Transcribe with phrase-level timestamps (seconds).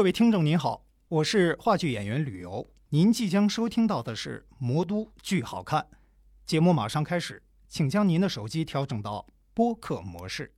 [0.00, 5.82] 各位听众您好，我是话剧演员吕游，您即将收听到的是《魔都剧好看》
[6.46, 10.54] 节目，马上开始，请将您的手机调整到播客模式。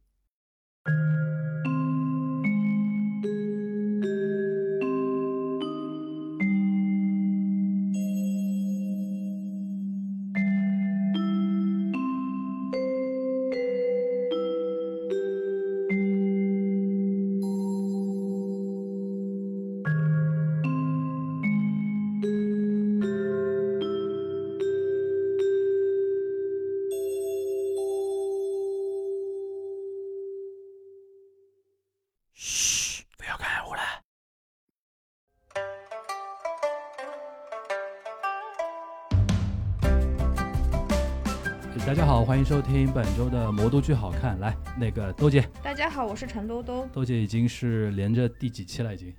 [42.53, 44.37] 收听本周的《魔都剧好看》。
[44.39, 46.87] 来，那个兜姐，大家好，我是陈兜兜。
[46.93, 48.95] 兜姐已经是连着第几期了？
[48.95, 49.11] 已经，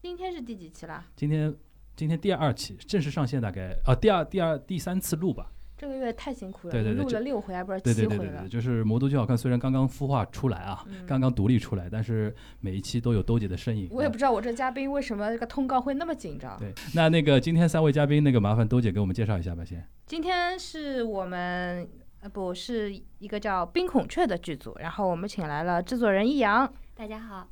[0.00, 1.04] 今天是第几期了？
[1.16, 1.52] 今天
[1.96, 5.50] 今天第二期正式上线，大概啊第二第二第三次录吧。
[5.76, 8.48] 这个月太辛苦了，对对对录了六回，还不知道七回了对对对对，。
[8.48, 13.86] 就是《魔都剧好看》，虽然刚刚孵化出来啊，嗯刚刚独立出来，但是每一期都有兜姐的身影。
[13.86, 16.56] 啊我也不知道我这嘉宾为什么这个通告会那么紧张。
[16.60, 19.84] 对，那那个今天三位嘉宾，那个麻烦兜姐给我们介绍一下吧，先。
[20.06, 21.88] 今天是我们
[22.20, 27.46] 呃不是一个叫《冰孔雀》的剧组，然后我们请来了制作人易阳，大家好，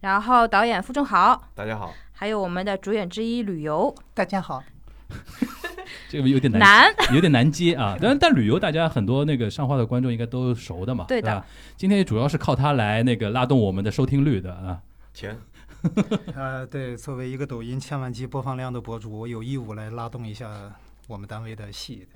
[0.00, 4.62] 然后导演付正豪，大家好，还有我们的主演之一旅游大家好，
[6.08, 7.14] 这个有点难男。
[7.14, 7.96] 有点难接啊。
[8.00, 11.44] 但但旅游大家很多那个上话的观众应该都熟的嘛，对的？
[11.76, 14.80] 今天主要是靠他来那个拉动我们的收听率的啊。
[15.12, 15.38] 钱
[16.34, 20.72] 呃，对，作为一个抖音千万级播放量的博主，我有义务来拉动一下
[21.08, 22.06] 我们单位的戏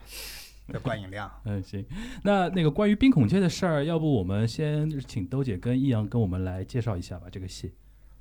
[0.68, 1.30] 的观影量。
[1.44, 1.84] 嗯，行。
[2.22, 7.72] 那那个关于冰孔雀的事儿，要不我们先请兜姐跟易阳跟我们来介绍一下吧，这个戏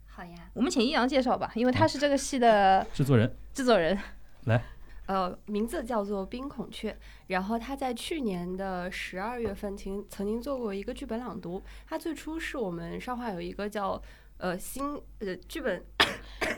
[0.07, 0.49] 好呀。
[0.53, 3.35] 我们请易阳介绍吧，因为他是这个戏的制作人。
[3.53, 3.97] 制作人。
[4.45, 4.61] 来
[5.05, 6.91] 呃，名字叫做《冰孔雀》，
[7.27, 11.61] 然后他在去年的十二月份曾曾经做过一个剧本朗读。
[11.85, 14.01] 他最初是我们上画有一个叫
[14.43, 15.81] 呃新呃剧本，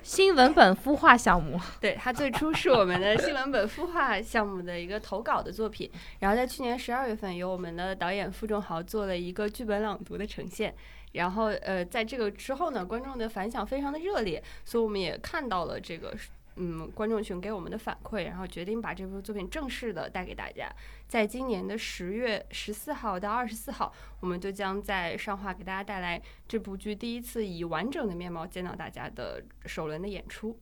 [0.02, 5.88] 新文本孵化项目，对它最初是我们的新文本孵化项目的一个投稿的作品。
[6.18, 10.74] 然后在去年十二月份，由我们的导演付仲豪做了一个剧本朗读的呈现。
[11.12, 16.12] 然后呃，在这个之后呢，观众的反响非常的热烈，所以我们也看到了这个
[16.58, 20.70] 嗯观众群给我们的反馈，然后决定把这部作品正式的带给大家。
[21.08, 30.58] 在今年的十月十四号到二十四号，我们就将在上画给大家带来这部剧第一次以完整的面貌见到大家的首轮的演出。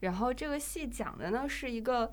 [0.00, 2.12] 然后这个戏讲的呢是一个。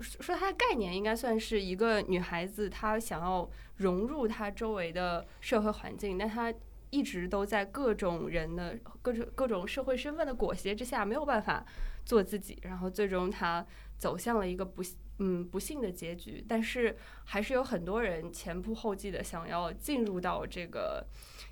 [0.00, 6.52] 说它的概念应该算是一个女孩子，她想要融入她周围的社会环境，但她
[6.88, 11.64] 一直都在各种人的各种各种社会身份的裹挟之下，没有办法
[12.04, 13.64] 做自己，然后最终他
[13.98, 16.44] 走向了一个不幸嗯不幸的结局。
[16.48, 21.06] 但是还是有很多人前仆后继的想要进入到这个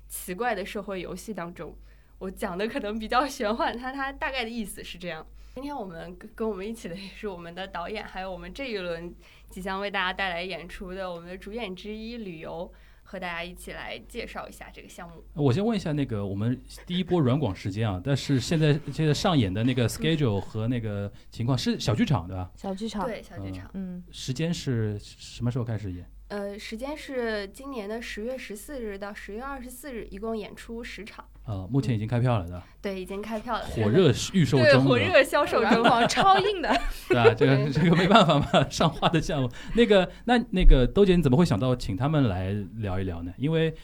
[0.07, 1.75] 奇怪的社会游戏当中。
[2.19, 5.25] 我讲的可能比较玄幻，它它大概的意思是这样。
[5.55, 9.13] 今天我们跟跟我们一起的也是我们的导演，还有我们这一轮
[9.49, 12.71] 即将为大家带来演出的我们的主演之一旅游，
[13.11, 15.21] 和大家一起来介绍一下这个项目。
[15.33, 22.49] 我先问一下，那个我们第一波软广时间啊，但是现在现在上演的那个 schedule 和那个情况是小剧场对吧？
[22.55, 23.05] 小剧场。
[23.05, 26.09] 对，小剧场，嗯，时间是什么时候开始演？
[26.31, 31.25] 呃，时间是今年的十月十四日到十月二十四日，一共演出十场。
[31.43, 35.83] 啊，目前已经开票了的，对，已经开票了，火热预售对中对，火热销售中。
[36.07, 36.73] 超硬的。
[37.09, 37.33] 对啊？
[37.33, 39.51] 这个这个没办法嘛，上画的项目。
[39.75, 43.33] 那个那那个兜姐，你怎么会想到请他们来聊一聊呢？
[43.35, 43.75] 因为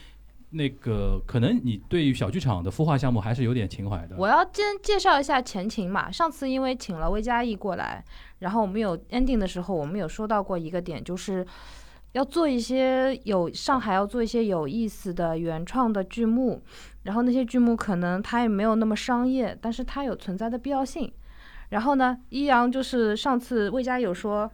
[0.48, 4.16] 那个可能你对于小剧场的孵化项目还是有点情怀的。
[4.16, 6.10] 我要先介绍一下前情嘛。
[6.10, 8.02] 上次因为请了魏佳艺过来，
[8.38, 11.46] 然后我们有 ending 的时候，我们有说到过一个点，就是
[12.12, 16.62] 要做一些有上海要做一些有意思的原创的剧目，
[17.02, 21.12] 然后那些剧目可能它也没有那么商业，但是它有存在的必要性。
[21.70, 24.50] 然后呢，一阳就是上次魏佳有说。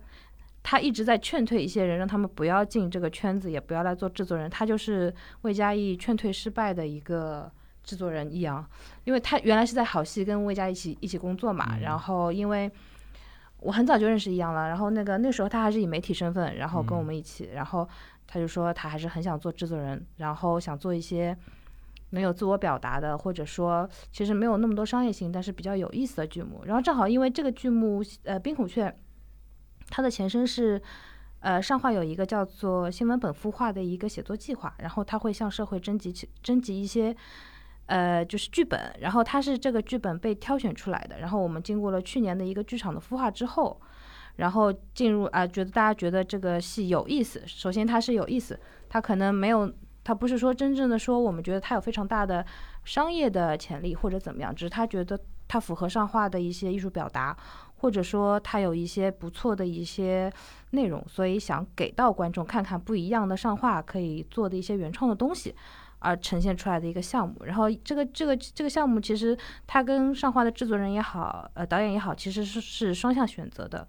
[0.66, 4.48] 他一直在劝退一些人，让他们不要进这个圈子，也不要来做制作人。
[4.48, 7.52] 他就是魏佳艺劝退失败的一个
[7.82, 8.66] 制作人易阳，
[9.04, 12.70] 因为他原来是在好戏跟魏佳一起一起工作嘛，嗯然后因为
[13.64, 17.88] 我很早就认识易阳了，然后那个那时候他还是以媒体身份，然后跟我们一起，然后
[18.26, 21.36] 他就说他还是很想做制作人，然后想做一些
[22.10, 26.62] 能有自我表达的，或者说其实没有那么多商业性，但是比较有意思的剧目。
[26.66, 28.88] 然后正好因为这个剧目，呃，《冰孔雀》，
[29.88, 30.80] 它的前身是。
[31.40, 37.14] 呃，上画有一个叫做新闻本孵化的一个写作计划，然后他会向社会征集起征集一些
[37.86, 43.80] 呃，就是剧本，然后它是这个剧本被挑选出来的，然后我们经过了去年的一个剧场的孵化之后，
[44.36, 47.42] 然后进入啊、觉得大家觉得这个戏有意思。
[47.46, 48.58] 首先它是有意思，
[48.88, 49.70] 它可能没有，
[50.02, 52.44] 它不是说真正的说我们觉得它有非常大的
[52.84, 57.36] 商业的潜力或者怎么样，只是他觉得它符合上画的一些艺术表达，
[57.76, 60.32] 或者说它有一些不错的一些
[60.70, 65.54] 内容，所以想给到观众看看不一样的上画可以做的一些原创的东西。
[66.04, 69.36] 而呈现出来的一个项目，然后这个这个这个项目其实
[69.66, 73.88] 它跟上画的制作人也好，呃导演也好，其实是是双向选择的。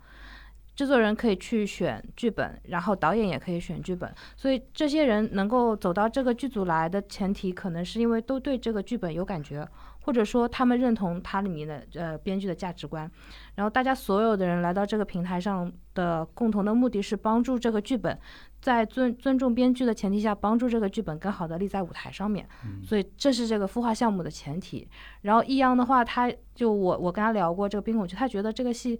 [0.75, 9.65] 制作人可以去选剧本，然后导演也可以选剧本，所以这些人能够走到这个剧组来的前提，可能是因为都对这个剧本有感觉，
[10.05, 13.09] 或者说他们认同它里面的呃编剧的价值观。
[13.55, 18.15] 然后大家所有的人来到这个平台上的共同的目的是帮助这个剧本，
[18.61, 22.47] 在尊尊重编剧的前提下，帮助这个剧本更好的立在舞台上面。
[22.83, 24.87] 所以这是这个孵化项目的前提。
[25.21, 28.99] 然后易阳的话，他就我我跟他聊过这个冰孔雀，他觉得这个戏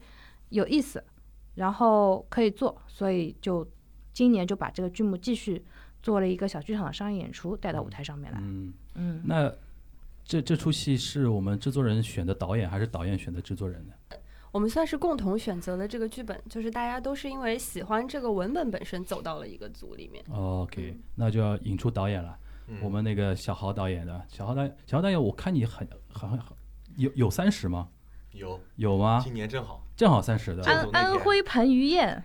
[0.50, 1.04] 有意思，
[1.54, 3.68] 然后可以做，所以就
[4.12, 5.63] 今年就把这个剧目继续
[6.02, 8.40] 做了一个小剧场的商业演出带到舞台上面来。
[8.42, 9.54] 嗯，嗯，那
[10.25, 13.94] 这这出戏是我们制作人选的导演，还是导演选的制作人呢？
[14.51, 20.24] 我们算是共同选择了这个剧本，就是大家都是因为喜欢这个文本本身走到了一个组里面。
[20.31, 22.38] OK，那就要引出导演了。
[22.68, 26.39] 嗯我们那个小豪导演的，小豪导演，小豪导演，我看你很很很
[26.95, 27.89] 有有三十吗？
[28.31, 29.21] 有，有吗？
[29.24, 30.63] 今年正好，正好三十的。
[30.63, 32.24] 安安徽彭于晏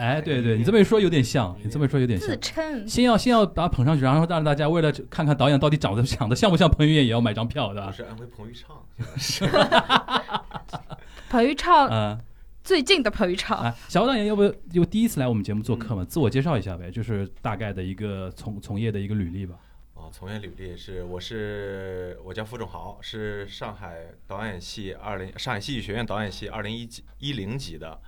[0.00, 2.40] 哎，对对，你这么一说有点像，你这么一说有点自像。
[2.40, 7.92] 称先要先要把他捧上去，然后让大家为了看看导演到底长得长得像不像彭于晏，也要买张票的我。
[7.92, 8.82] 是安徽彭昱畅，
[9.18, 9.46] 是
[11.28, 12.18] 彭昱畅嗯，
[12.64, 19.56] 最近的彭昱畅，啊，小豪导演要不就第一次来我们节目做客嘛，自我介绍一下呗，就是大概的一个从从业的一个履历吧。
[19.92, 28.00] 哦，从业履历是，我是我叫付仲豪，是上海导演系二零上海戏剧学院导演系二零一级一零级的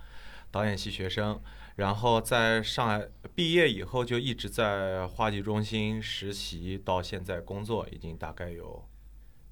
[0.49, 1.39] 导演系学生，
[1.75, 8.87] 然后在上海毕业以后就一直在话剧中心实习，到现在工作已经大概有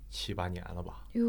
[0.10, 1.24] 七八年了吧，哟，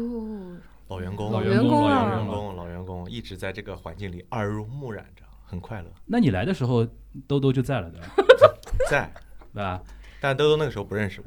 [0.89, 2.27] 老员工，老员工老啊员工。
[2.27, 6.87] 老员工，老员工一直在这个环境里耳濡目染着，很快乐，那你来的时候，
[7.27, 8.07] 兜兜就在了，对吧？
[8.89, 9.11] 在，
[9.53, 9.81] 对吧？
[10.21, 11.25] 但兜兜那个时候不认识我，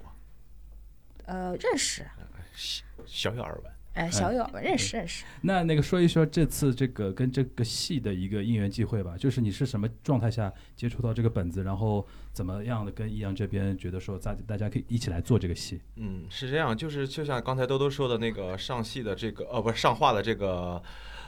[1.24, 2.06] 呃，认识，
[2.54, 3.75] 小小有耳闻。
[3.96, 5.24] 哎，小友吧，认识认识。
[5.40, 15.80] 那那个说一说这次这个跟这个戏的一个因缘际会吧，就是你是什么状态下接触到这个本子，然后怎么样的跟易阳这边觉得说大大家可以一起来做这个戏？
[15.96, 20.82] 嗯，是这样，就是就像刚才兜兜说的那个上戏的这个呃，不是上画的这个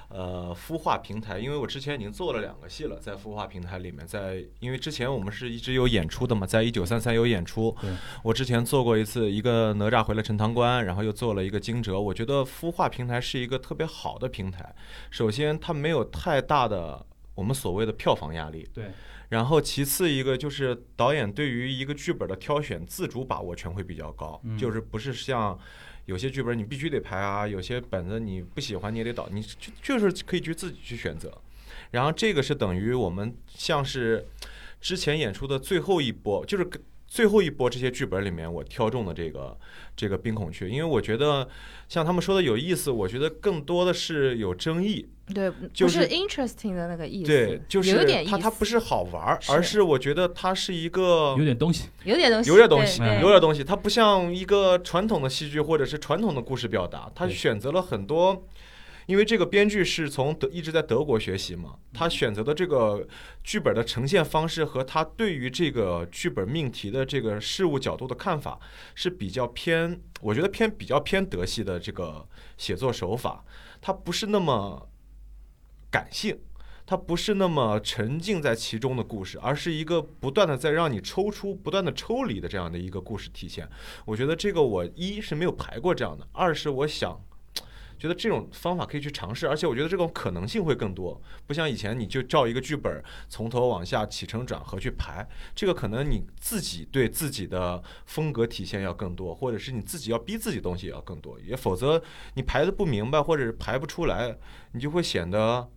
[0.08, 7.76] 呃孵化平台，因为我之前已经做了两个戏了，在孵化平台里面，在因为之前我们是一直有演出的嘛，在一九三三有演出，
[8.22, 14.74] 我之前做过一次一个哪吒回了陈塘关，然后又做了一个惊蛰，我觉得孵化平台是一个特别好的平台，
[15.10, 17.04] 首先它没有太大的
[17.34, 18.90] 我们所谓的票房压力，对，
[19.28, 24.58] 然后其次一个就是导演对于一个剧本的挑选自主把握权会比较高，嗯。
[24.58, 25.56] 就是不是像
[26.08, 31.30] 有些剧本你必须得排啊，有些本子你不喜欢你也得导，你就就是可以去自己去选择。
[31.90, 34.26] 然后这个是等于我们像是
[34.80, 39.56] 之前演出的最后一波，就是跟最后一波这些剧本里面我挑中的这个
[39.96, 41.48] 这个冰孔雀，因为我觉得
[41.88, 51.88] 像他们说的有意思，我觉得更多的是有争议，对，就是是 interesting 的那个意思，对，就是有点意思，它它不是好玩儿，而是我觉得它是一个有点东西。
[52.04, 53.64] 有点东西，有点东西，有点东西。
[53.64, 58.44] 它不像一个传统的戏剧或者是传统的故事表达，它选择了很多。
[59.08, 63.08] 因为这个编剧是从德一直在德国学习嘛，他选择的这个
[63.42, 68.60] 剧本的呈现方式和他对于这个剧本命题的这个事物角度的看法
[68.94, 73.42] 是比较偏，我觉得偏比较偏德系的这个写作手法，
[73.80, 74.90] 它不是那么
[75.90, 76.38] 感性。
[76.90, 83.68] 它不是那么沉浸在其中的故事，而是一个不断的在让你抽出、不断的抽离的这样的一个故事体现。
[84.06, 87.20] 我觉得这个我一是没有排过这样的，二是我想。
[87.98, 102.00] 觉得这种方法可以去尝试，而且我觉得这种可能性会更多，不像以前你就照一个剧本从头往下起承转合去排，这个可能你自己对自己的风格体现要更多，或者是你自己要逼自己东西也要更多，也否则
[102.34, 104.38] 你排的不明白或者是排不出来，
[104.72, 105.68] 你就会显得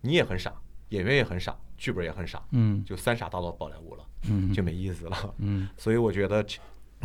[0.00, 0.52] 你也很傻，
[0.88, 2.84] 演员也很傻，剧本也很傻，嗯。
[2.84, 4.52] 就三傻大闹宝莱坞了，嗯。
[4.52, 5.34] 就没意思了。
[5.38, 5.68] 嗯。
[5.76, 6.58] 所以我觉得这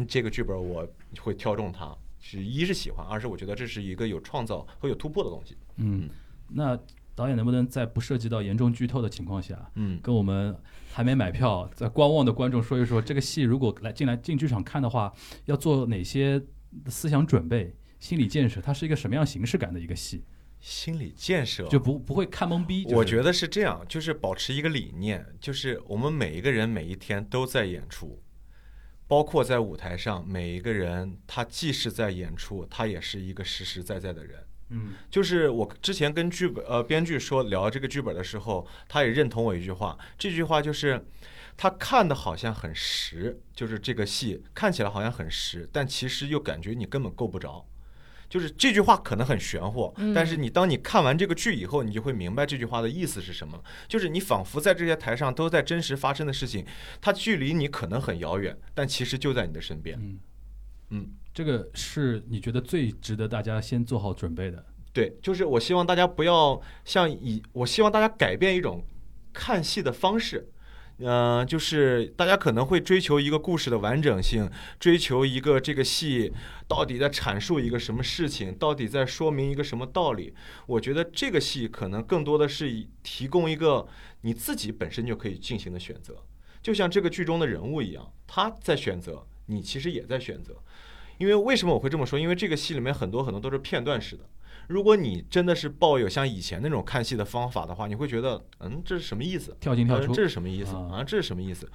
[0.07, 0.87] 这个剧本我
[1.19, 5.57] 会挑中它，是一是喜欢，二是我觉得这是一个有创造和有突破的东西。
[5.77, 6.09] 嗯。
[6.49, 6.79] 那
[7.13, 10.55] 导演能不能在不涉及到严重剧透的情况下，嗯，跟我们
[10.93, 15.11] 还没买票在观望的观众说一说，这个戏如果来进来进剧场看的话，
[15.45, 16.41] 要做哪些
[16.85, 20.23] 思想准备、心理建设，它是一个什么样形式感的一个戏，
[20.61, 22.85] 心理建设就不不会看懵逼。
[22.91, 28.21] 我觉得得是这样，就是保持一个理念，就是我们每一个人每一天都在演出，
[29.07, 34.43] 包括在舞台上，每一个人他既是在演出，他也是一个实实在在的人。
[34.69, 41.05] 嗯就是我之前跟剧本呃编剧说聊这个剧本的时候，他也认同我一句话，这句话就是
[41.55, 47.65] 他看的好像很实，就是这个戏看起来好像很实，但其实又感觉你根本够不着。
[48.29, 53.63] 就是这句话可能很玄乎，嗯但是你当你看完这个剧以后，你就会明白这句话的意思是什么了。
[53.87, 56.65] 就是你仿佛在这些台上都在真实发生的事情，
[56.99, 59.97] 它距离你可能很遥远，但其实就在你的身边。
[60.01, 60.19] 嗯
[60.89, 64.65] 嗯，这个是你觉得最值得大家先做好准备的。
[64.93, 68.83] 对，就是我希望大家不要像以，我希望大家改变一种
[69.31, 70.49] 看戏的方式。
[70.99, 74.49] 嗯、就是大家可能会追求一个故事的完整性，
[74.79, 76.33] 追求一个这个戏
[76.67, 80.33] 到底在阐述一个什么事情，到底在说明一个什么道理。
[80.65, 83.87] 我觉得这个戏可能更多的是以提供一个
[84.21, 86.23] 你自己本身就可以进行的选择，
[86.63, 90.55] 就像这个剧中的人物一样，他在选择，你其实也在选择。
[91.19, 92.19] 因为为什么我会这么说？
[92.19, 94.23] 因为这个戏里面很多很多都是片段式的。
[94.67, 99.55] 如果你真的是抱有像以前那种看戏的方法的话，你会觉得，嗯，这是什么意思？
[99.59, 101.03] 跳进跳出呃这是什么意思啊啊？
[101.03, 101.69] 这是什么意思？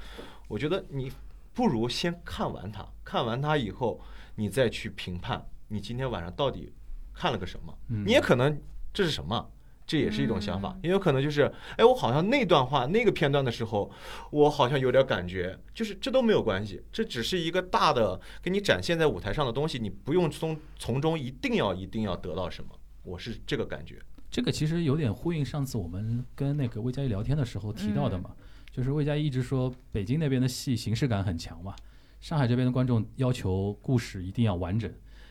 [0.49, 1.11] 我觉得你
[1.55, 4.01] 不如先看完它，看完它以后，
[4.37, 6.73] 你再去评判你今天晚上到底
[7.15, 7.77] 看了个什么。
[7.89, 8.61] 嗯你也可能
[8.93, 9.51] 这是什么？
[9.85, 13.91] 这也是一种想法嗯，也有可能就是，哎，我好像那段话那个片段的时候，
[14.31, 22.71] 我好像有点感觉，就是这都没有关系，这只是一个大的给你展现在舞台上的东西，你不用从从中一定要一定要得到什么，
[23.02, 24.00] 我是这个感觉。
[24.30, 28.35] 这个其实有点呼应上次我们跟那个魏佳艺聊天的时候提到的嘛，
[28.71, 31.75] 就是魏佳艺一直说北京那边的戏形式感很强嘛，
[32.21, 34.90] 上海这边的观众要求故事一定要完整，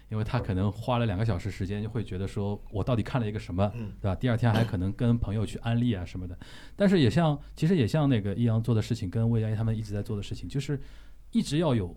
[0.10, 4.16] 因为他可能花了两个小时时间，就会觉得说我到底看了一个什么，嗯对吧？
[4.16, 6.38] 第二天还可能跟朋友去安利啊什么的。
[6.76, 10.80] 但是也像，其实也像那个易阳做的事情，跟魏佳艺他们一直在做的事情，就是
[11.32, 11.96] 一直要有，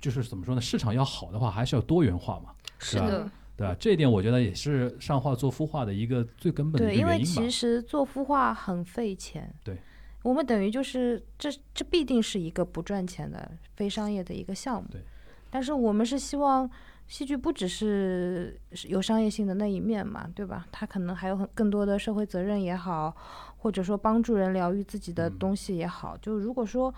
[0.00, 0.60] 就是怎么说呢？
[0.60, 2.46] 市场要好的话，还是要多元化嘛。
[2.46, 3.74] 吧是的，对吧？
[3.78, 7.50] 这一点我觉得也是上画做孵化的一个最根本的原因吧因为其。
[7.50, 9.52] 实做孵化很费钱。
[9.64, 9.78] 对，
[10.22, 14.88] 我们等于就是这这必定是一个不赚钱的非商业的一个项目。
[14.90, 15.00] 对，
[15.48, 16.68] 但是我们是希望
[17.06, 20.66] 戏剧不只是是有商业性的那一面嘛，对吧？
[20.70, 23.16] 它可能还有很更多的社会责任也好，
[23.56, 26.16] 或者说帮助人疗愈自己的嗯东西也好。
[26.18, 26.92] 就如果说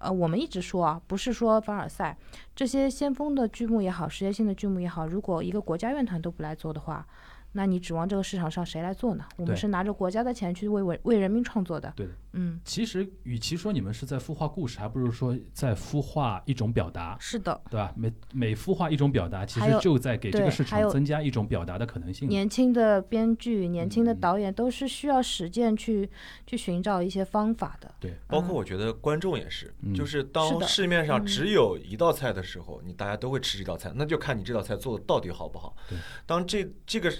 [0.00, 2.16] 呃，我们一直说啊，不是说凡尔赛
[2.56, 7.06] 这些先锋的剧目也好，实验性的剧目也好，如果一个国家院团都不来做的话，
[7.52, 9.24] 那你指望这个市场上谁来做呢？
[9.36, 11.92] 我们是拿着国家的钱去为为为人民创作的。
[11.96, 17.92] 对的，嗯，其实，与其说你们是在孵化故事，还不如说在孵化一种表达，是的，对吧？
[17.96, 22.28] 每每孵化一种表达，其实就在给这个市场增加一种表达的可能性。
[22.28, 26.08] 年轻的编剧、年轻的嗯导演都是需要实践去
[26.46, 27.92] 去寻找一些方法的。
[27.98, 35.98] 对，包括我觉得观众也是，嗯就是当市面上嗯只有一道菜的时候，你大家都会吃这道菜，那就看你这道菜做的到底好不好对。
[36.26, 37.12] 当这这个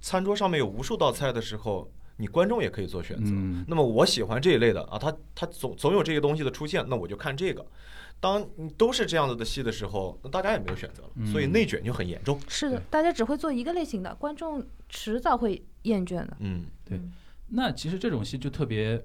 [0.00, 3.30] 餐桌上面有无数道菜的时候，你观众也可以做选择。
[3.32, 7.64] 嗯，那么我喜欢这一类的啊，他他总总有这些东西的出现，那我就看这个。
[8.20, 12.36] 当你都是这样子的戏的时候，那大家也没有选择了，所以嗯内卷就很严重。
[12.40, 16.36] 对，是的大家只会做一个类型的，观众迟早会厌倦的。
[16.40, 17.12] 嗯，对嗯
[17.46, 19.00] 那其实这种戏就特别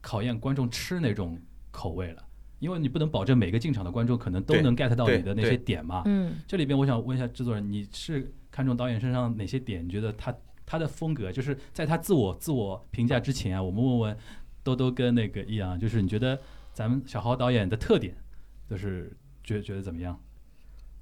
[0.00, 1.36] 考验观众吃哪种
[1.72, 2.22] 口味了，
[2.60, 6.02] 因为你不能保证每个进场的观众可能都能 get 到你的那些点嘛。
[6.06, 9.84] 嗯，这里边我想问一下制作人，你是看中导演身上哪些点？
[9.84, 10.32] 你觉得他
[10.64, 14.18] 他的风格，就是在他自我自我评价之前啊，我们问问
[14.62, 16.40] 兜兜跟那个易阳，就是你觉得
[16.72, 18.14] 咱们小豪导演的特点，
[18.68, 20.18] 就是觉觉得怎么样？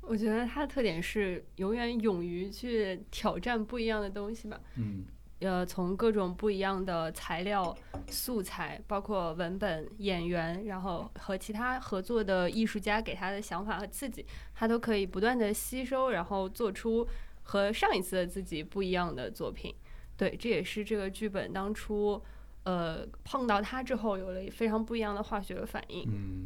[0.03, 4.61] 我觉得他的特点是永远勇于去挑战不一样的东西吧。
[4.77, 5.05] 嗯
[5.41, 7.75] 呃，从各种不一样的材料、
[8.09, 17.09] 素材，包括文本、演员，然后和其他合作的艺术家给他的想法和刺激，他都可以不断的吸收，然后做出
[17.51, 19.75] 和上一次的自己不一样的作品。
[20.17, 22.23] 对，这也是这个剧本当初，
[22.63, 26.05] 呃，碰到他之后有了非常不一样的化学反应。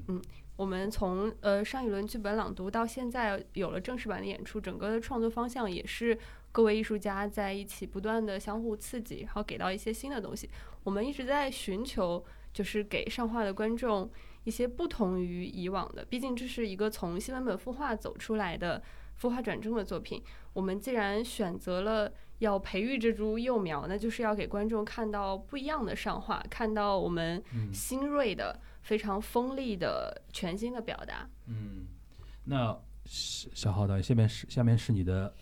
[0.09, 0.23] 嗯
[0.57, 6.17] 我们从呃上一轮剧本朗读到现在有了正式版的演出，整个的创作方向也是
[6.53, 10.49] 各位艺术家在一起不断的相互刺激，然后给到一些新的东西。
[10.85, 14.09] 我们一直在寻求，就是给上画的观众
[14.45, 18.81] 一些不同于以往的，毕竟这是一个从新文本孵化走出来的
[19.21, 20.23] 孵化转正的作品。
[20.55, 31.29] 我们既然选择了要培育这株幼苗，那就是要给观众看到不一样的上画，看到我们嗯新锐的、非常锋利的、全新的表达。
[31.47, 31.85] 嗯，
[32.45, 35.33] 那小小浩导演，下面是下面是你的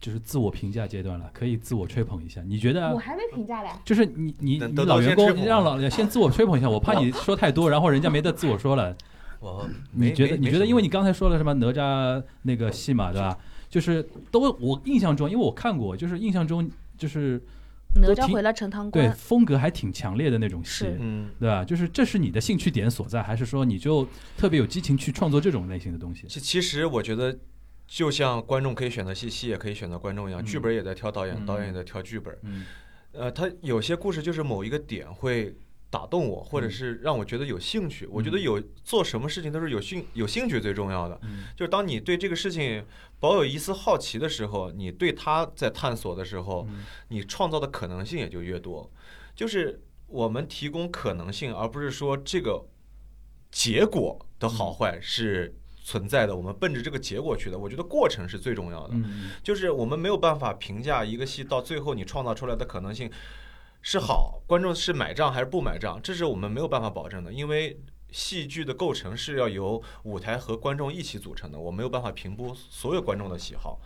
[0.00, 2.42] 就是自我评价阶段了，可以自我吹捧一下。
[2.42, 3.70] 你觉得我还没评价嘞。
[3.84, 8.96] 就是你你你老员工，你让老先自我吹捧一下，我怕你说太多，然后人家没得自我说了。
[9.40, 13.36] 我你觉得你觉得，因为你刚才说了什么哪吒那个戏嘛，对吧？
[13.72, 17.40] 就是都我印象中，因为我看过，就是印象中就是
[17.94, 21.64] 哪吒回来陈塘对，风格还挺强烈的那种戏，嗯，对吧？
[21.64, 26.26] 就是这是你的兴趣点所在，还是说你就特别有激情去创作这种类型的东西？
[26.28, 27.34] 其其实我觉得，
[27.86, 32.36] 就像观众可以选择戏，戏也可以选择观众一样，嗯剧本也在挑导演，嗯导演也在挑剧本。
[32.42, 32.66] 嗯
[33.12, 35.54] 呃，他有些故事就是某一个点会
[35.92, 38.08] 打动我，或者嗯是让我觉得有兴趣。
[38.10, 41.20] 我觉得有做什么事情都是有兴有兴趣最重要的。
[41.22, 42.82] 嗯就是当你对这个事情
[43.20, 48.90] 保有一丝好奇的时候，你对它在探索的时候，嗯你创造的可能性也就越多。
[49.36, 52.64] 就是我们提供可能性，而不是说这个
[53.50, 57.58] 结果的好坏是存在的，我们奔着这个结果去的。
[57.58, 58.94] 我觉得过程是最重要的。
[58.94, 63.10] 嗯就是我们没有办法评价一个戏到最后你创造出来的可能性
[63.82, 67.78] 是好，观众是买账还是不买账，这是我们没有办法保证的，因为
[68.10, 73.80] 戏剧的构成是要由舞台和观众一起组成的，我没有办法评估所有观众的喜好。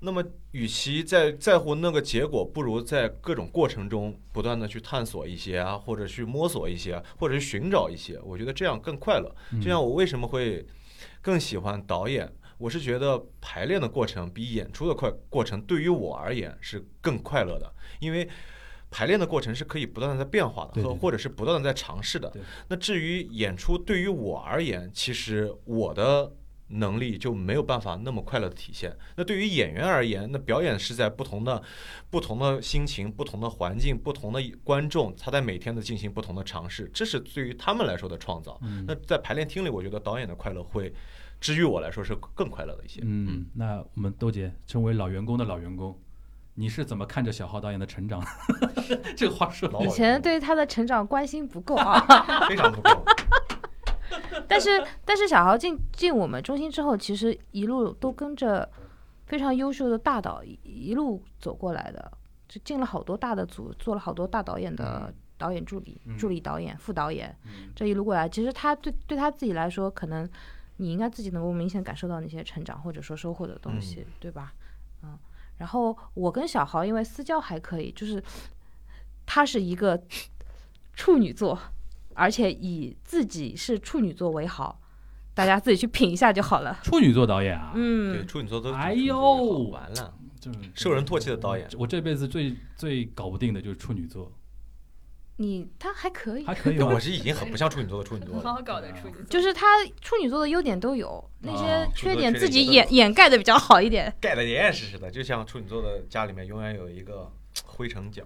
[0.00, 9.34] 那么，与其在在乎那个结果，不如在各种过程中不断的去探索一些啊，或者去摸索一些，或者去寻找一些，我觉得这样更快乐。
[9.52, 10.66] 嗯就像我为什么会
[11.22, 18.28] 更喜欢导演，我是觉得排练的过程比演出的快过程对于我而言是更快乐的，因为
[18.90, 22.32] 排练的过程是可以不断的在变化的，和或者是不断的在尝试的。
[22.68, 26.32] 那至于演出对于我而言，其实我的。
[26.68, 28.92] 能力就没有办法那么快乐的体现。
[29.14, 31.62] 那对于演员而言，那表演是在不同的、
[32.10, 38.58] 不同的心情、不同的环境、不同的观众，他在每天的进行不同的尝试，这是对于他们来说的创造。
[38.62, 40.92] 嗯那在排练厅里，我觉得导演的快乐会，
[41.40, 43.00] 至于我来说是更快乐的一些。
[43.04, 45.96] 嗯，那我们豆姐身为老员工的老员工，
[46.56, 48.22] 你是怎么看着小浩导演的成长？
[49.16, 52.00] 这个话说老以前对他的成长关心不够啊。
[52.48, 53.04] 非常不够。
[54.48, 58.68] 但是但是小豪进进我们中心之后，其实一路都跟着
[59.26, 62.10] 非常优秀的大导一一路走过来的，
[62.48, 67.36] 就进了好多大的组，做了好多大导演的导演助理、嗯助理导演、副导演。
[67.44, 70.26] 嗯这一路过来，其实他对对他自己来说，可能
[70.76, 74.54] 你应该自己能够明显感受到那些成长或者说收获的东西，对吧？
[75.56, 75.58] 嗯。
[75.58, 78.22] 然后我跟小豪因为私交还可以，就是
[79.24, 80.00] 他是一个
[80.94, 81.58] 处女座，
[82.14, 84.80] 而且以自己是处女座为豪，
[85.34, 86.78] 大家自己去品一下就好了。
[86.82, 89.18] 处女座导演啊，嗯对，嗯，处女座都哎呦
[89.70, 91.68] 完了，就是受人唾弃的导演。
[91.78, 94.30] 我这辈子最最搞不定的就是处女座，
[95.38, 96.98] 你他还可以，还可以 我？
[96.98, 98.40] 是已经很不像处女座的处女座了。
[98.42, 99.66] 很好搞的处女座，就是他
[100.00, 104.12] 处女座的优点都有，那啊些缺点自己掩掩盖的比较好一点。
[104.20, 107.30] 盖的严严实实的，就像处女座的家里面永远有一个
[107.64, 108.22] 灰尘角。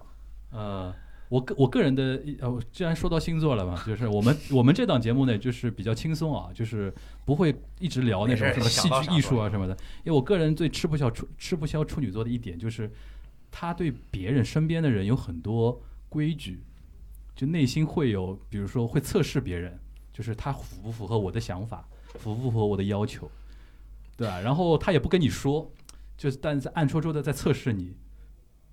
[0.52, 0.94] 呃，
[1.28, 6.92] 我个我个人的呃，我既然说到星座了嘛，就是我们我们这档节目呢，就是比较轻松啊，就是
[7.24, 9.74] 不会一直聊那种没事什么戏剧艺术啊什么的。
[10.04, 12.90] 因为我个人最吃不消处吃不消处女座的一点就是，
[13.50, 16.62] 他对别人身边的人有很多规矩，
[17.40, 19.80] 就内心会有，比如说会测试别人，
[20.12, 23.30] 就是他符不符合我的想法，符不符合我的要求，
[24.14, 24.38] 对吧？
[24.38, 25.72] 然后他也不跟你说，
[26.18, 27.96] 就是但是暗戳戳的在测试你，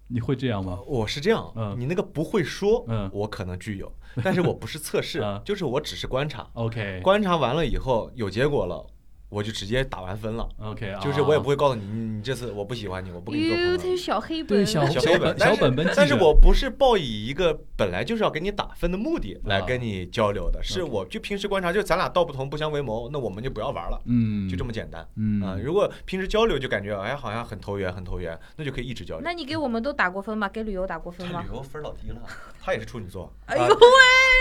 [0.10, 0.82] 你会这样吗？
[0.86, 3.90] 我是这样，嗯你那个不会说，嗯我可能具有，
[4.22, 8.86] 但是我不是测试嗯， 就是我只是观察，OK 观察完了以后有结果了，
[9.30, 10.48] 我就直接打完分了。
[10.60, 13.84] OK，就是我也不会会告诉你，你你这次我不喜欢你，我不跟你做朋哟，友他。
[13.84, 25.58] 是小黑本，对小小黑本，小本本但是我不是抱以一个本来就是要给你打分的目的来啊跟你交流的，是我就平时观察，就咱俩道不同不相为谋，那我们就不要玩了，嗯，就这么简单嗯啊。
[25.62, 29.22] 如果平时交流就感觉哎好像很投缘很投缘，那就可以一直交流。
[29.24, 30.48] 那你给我们都打过分吗？
[30.50, 31.56] 给旅游打过分吗旅？
[31.56, 32.18] 游分老低了，
[32.62, 33.34] 他也是处女座。
[33.46, 33.80] 哎呦喂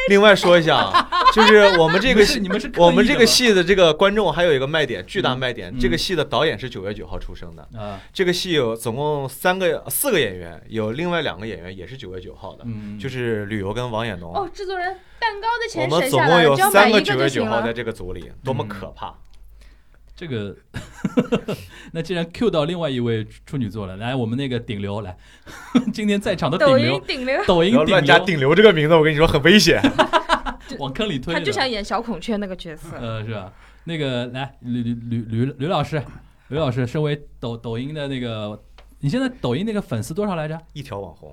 [0.08, 5.72] 另外说一下啊，就是我们这个戏，你们是我们这个戏戏的这个观众还有一个卖点，巨大卖点。
[5.74, 7.62] 嗯这个戏的导演是九月九号出生的。
[7.78, 14.34] 啊，这个戏有总共三个、四个演员，有另外两个演员也是九月九号的，嗯，就是旅游跟王衍农。
[14.34, 17.72] 哦，制作人，蛋糕的我钱们省下来了，总共有只要买一个三九月九号在。
[17.72, 19.14] 这个组里，多么嗯可怕！
[20.16, 20.56] 这个，
[21.92, 25.14] 那既然 Q 到另外一位处女座了，来，我们那个顶流来，
[25.92, 29.78] 今天在场的抖音顶流，顶流，抖音顶流乱加“顶顶流”这个名字，我跟你说很危险。
[30.80, 32.96] 往坑里推，他就想演小孔雀那个角色。
[32.96, 33.52] 呃，是吧？
[33.86, 36.02] 那个来，吕吕吕吕吕老师，
[36.48, 38.60] 吕老师，身为抖抖音的那个，
[38.98, 40.60] 你现在抖音那个粉丝多少来着？
[40.72, 41.32] 一条网红，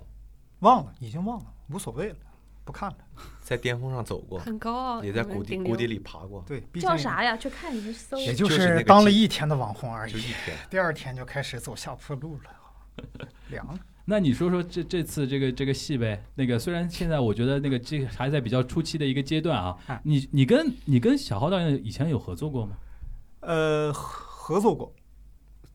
[0.60, 2.16] 忘了，已经忘了，无所谓了。
[2.64, 2.98] 不看了。
[3.42, 7.36] 在巅峰上走过，很高傲，也在谷底谷底里爬过，对，毕竟叫啥呀？
[7.36, 8.18] 去看你去搜。
[8.20, 10.20] 也就是当了一天的网红而已就。
[10.20, 10.56] 一天。
[10.70, 13.80] 第二天就开始走下坡路了，凉了。
[14.06, 16.24] 那你说说这这次这个这个戏呗？
[16.36, 22.76] 那个虽然现在我觉得那个这个还在比较初期的一个阶段啊啊，你你跟你跟小浩导演以前有合作过吗？
[23.40, 24.94] 呃，合合作过，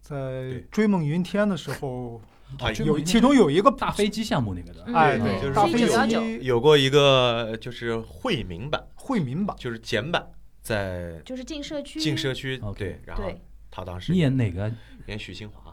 [0.01, 0.15] 在
[0.71, 2.21] 《追梦云天》的时候，
[2.59, 10.27] 他追梦云天有其中有一个大飞机项目那个的，嗯哎，嗯对，就是大飞1919机有过一个就是惠民版，惠民版，就是简版，
[10.61, 11.99] 在就是进社区。
[11.99, 14.71] 进社区对，然后对，他当时你演哪个？
[15.07, 15.68] 演许清华、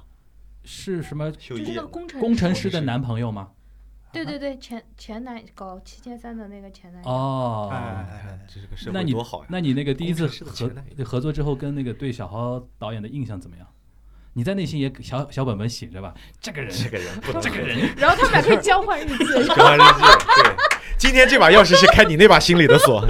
[0.65, 3.49] 是什么就是那个工程工程师的男朋友吗？
[4.11, 7.09] 对对对，前前男搞七千三的那个前男友。
[7.09, 9.47] 哦，哎哎哎，这是个社那你会多好呀！
[9.49, 10.71] 那你那个第一次合
[11.03, 13.67] 合作之后，跟那个对小豪导演的印象怎么样？
[14.31, 16.13] 你在内心也小小本本写着吧？
[16.39, 19.47] 这个人，这个人不能这个人， 然后他们俩可以交换日记。
[19.47, 20.01] 交换日记，
[20.43, 20.55] 对，
[20.97, 23.05] 今天这把钥匙是开你那把心里的锁，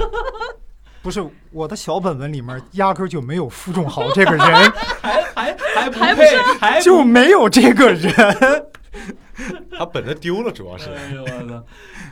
[1.06, 4.44] 不是我的小本本里面压根儿就没有付仲豪这个人，
[5.00, 8.12] 还还还不还不配，还就没有这个人。
[9.70, 10.90] 他本子丢了，主要是。
[10.90, 11.64] 哎呦我操！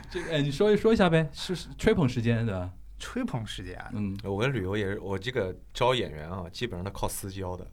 [0.09, 2.69] 这个哎，你说一说一下呗，是是吹捧时间对吧？
[2.97, 7.67] 吹捧时间，嗯，我跟旅游也是，我这个招演员啊，基本上都靠私交的，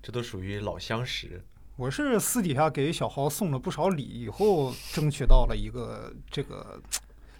[0.00, 1.44] 这都属于老相识。
[1.76, 6.80] 我是私底下给小豪送了不少礼，以后争取到了一个这个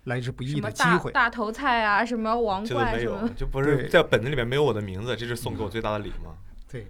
[0.04, 1.12] 来之不易什么大的机会。
[1.12, 6.34] 大头菜啊，什么王这都没有就不是在本子里面没有我的名字，这是送给我最大的礼吗。
[6.70, 6.86] 对，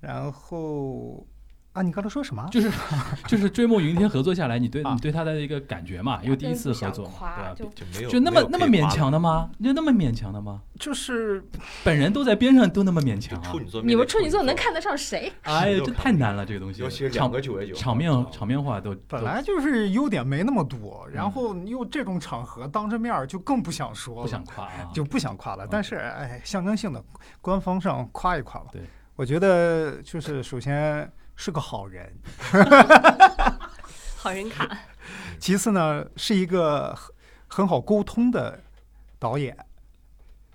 [0.00, 1.26] 然后
[1.72, 2.46] 啊，你刚才说什么？
[2.52, 2.70] 就是
[3.26, 6.20] 就是追梦云天合作下来，你对啊你对他的一个感觉嘛？
[6.22, 7.54] 因为第一次合作嘛，对吧？
[7.56, 9.50] 就就没有就那么那么勉强的吗？
[9.62, 10.60] 就那么勉强的吗？
[10.78, 11.42] 就是
[11.82, 13.58] 本人都在边上，都那么勉强啊就处！
[13.58, 15.32] 女座，你们处女座能看得上谁？
[15.44, 25.64] 哎呀，这太难了，这个东西，尤其是两场个九月九场面场面话都都本来就是优点没那么多，嗯然后又这种场合当着面儿就更不想说了，不想夸啊，就不想夸了。
[25.64, 27.02] 嗯但是哎，象征性的
[27.40, 28.66] 官方上夸一夸吧。
[28.72, 28.82] 对，
[29.16, 32.12] 我觉得就是首先是个好人，
[34.16, 34.68] 好人卡，
[35.38, 37.12] 其次呢是一个很
[37.48, 38.60] 很好沟通的
[39.18, 39.56] 导演，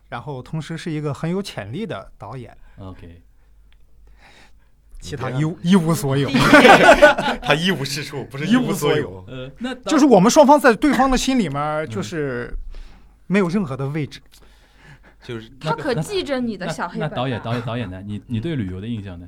[0.09, 3.21] 然后同时是一个很有潜力的导演，OK，
[4.99, 6.29] 其他一无一无所有。
[7.43, 9.23] 他一无是处，不是一一无无所有。
[9.27, 12.57] 呃，那就是我们双方在对方的心里面就是
[13.27, 14.19] 没有任何的位置。
[15.23, 17.11] 就是他可记着你的小黑板、啊。
[17.11, 18.01] 那导演导演导演呢？
[18.01, 19.27] 你你对旅游的印象呢？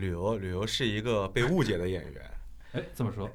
[0.00, 2.30] 旅游，旅游是一个被误解的演员。
[2.72, 3.30] 哎，这么说，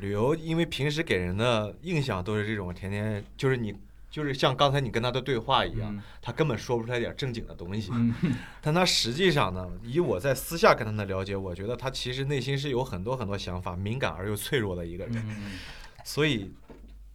[0.00, 3.74] 旅游因为平时给人的印象都是这种天天就是你
[4.10, 7.90] 就是像刚才你跟他的对话一样，嗯他根本说不出来点正经的东西。
[7.92, 8.14] 嗯，
[8.60, 15.58] 但他实际上呢，以我在私下跟他的了解，我觉得他其实内心是有很多很多想法，敏感而又脆弱的一个人，嗯
[16.04, 16.50] 所以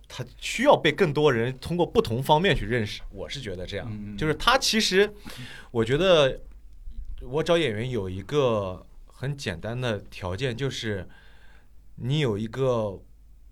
[0.08, 3.02] 他需要被更多人通过不同方面去认识。
[3.10, 5.12] 我是觉得这样，嗯就是他其实，
[5.72, 6.40] 我觉得
[7.22, 8.86] 我找演员有一个
[9.24, 11.08] 很简单的条件，就是
[11.96, 13.02] 你有一个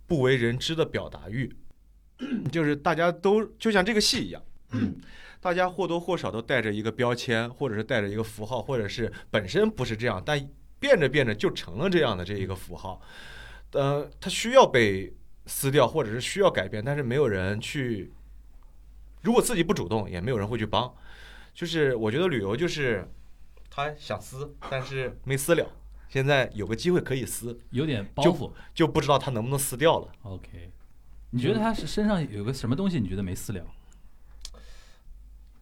[0.06, 1.50] 不为人知的表达欲，
[2.52, 4.44] 就是大家都就像这个戏一样。
[5.40, 10.46] 大家或多或少都带着一个标签，或者是带着一个符号，或者是本身不是这样，但
[10.78, 13.02] 变着变着就成了这样的这一个符号。
[13.72, 15.14] 呃，它需要被
[15.46, 18.12] 撕掉，或者是需要改变，但是没有人去。
[19.22, 20.94] 如果自己不主动，也没有人会去帮。
[21.54, 23.10] 就是我觉得旅游就是
[23.72, 25.68] 他想撕， 但是没撕了。
[26.10, 28.52] 现在有个机会可以撕，有点包袱。
[28.76, 30.12] 就不知道他能不能撕掉了。
[30.24, 30.70] OK，
[31.30, 33.00] 你觉得他是身上有个什么东西？
[33.00, 33.66] 你觉得没撕了？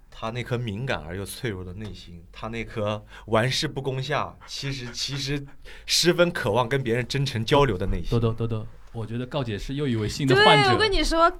[0.09, 5.45] 他那颗敏感而又脆弱的内心，他那颗玩世不恭下，其实 其实
[5.85, 8.19] 十分渴望跟别人真诚交流的内豆心。
[8.19, 10.63] 豆豆豆，我觉得告解是又一位新的对，患者。
[10.69, 11.31] 对我跟你说，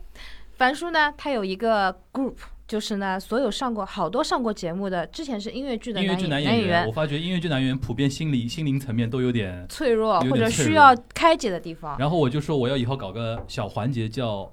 [0.55, 2.35] 樊叔呢，他有一个 group，
[2.69, 9.65] 就是呢，所有上过好多上过节目的，之前是音乐剧的音乐男剧男演演员我发觉音乐剧男演员普遍心理心灵层面都有点。
[9.67, 11.97] 脆弱或者需要开解的地方。
[11.97, 14.49] 然后我就说我要以后搞个小环节叫。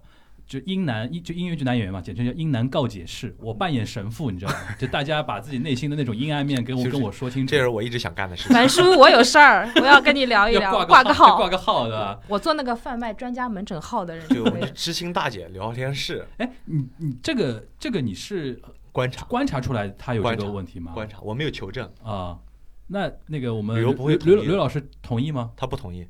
[0.47, 3.37] 就英男，就音乐剧男演员嘛，简称叫英男告解室。
[3.41, 4.59] 我扮演神父，你知道吗？
[4.79, 7.51] 就大家把自己内心的那种阴暗面跟我 跟我说清楚。
[7.51, 8.53] 这是我一直想干的事情。
[8.55, 12.21] 樊叔，我有事儿， 我要跟你聊一聊，挂个号，挂个号，对吧？
[12.29, 20.93] 我做那个贩卖专家门诊号的人，就我对们知心大姐聊天室哎，你你这个这个你是观察观察出来他有这个问题吗？
[20.95, 22.39] 观察，我没有求证，啊，
[22.87, 25.51] 那那个我们刘刘刘老师同意吗？
[25.57, 26.07] 他不同意。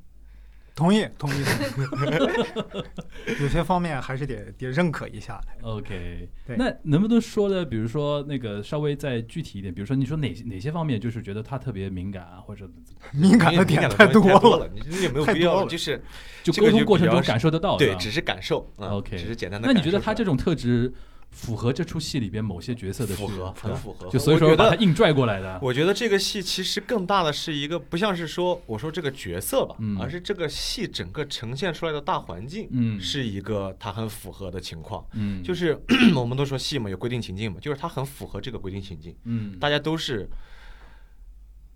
[0.76, 1.42] 同意，同意。
[3.40, 5.66] 有些方面还是得得认可一下的。
[5.66, 12.70] OK，对那能不能说的，比如说那个稍微再具体一点，比如说你说哪哪些方面就是觉得他特别敏感啊，或者
[13.12, 14.22] 敏感的点太多
[14.58, 15.64] 了，你这有没有必要？
[15.66, 16.00] 就是
[16.42, 19.66] 就沟通过程中感受得到，对，只是感受啊 OK 只是简单的。
[19.66, 20.92] 那你觉得他这种特质
[21.36, 24.08] 符合这出戏里边某些角色的符合，很符合。
[24.08, 25.58] 就所以我觉得，说把他硬拽过来的。
[25.62, 35.06] 我觉得这个戏其实更大的是一个，不像是说我说这个角色吧，嗯而是这个戏整个呈现出来的大环境，嗯是一个它很符合的情况。
[35.12, 35.78] 嗯，就是
[36.16, 40.26] 我们都说戏嘛，有规定情境嘛，就是它很符合这个规定情境，嗯，大家都是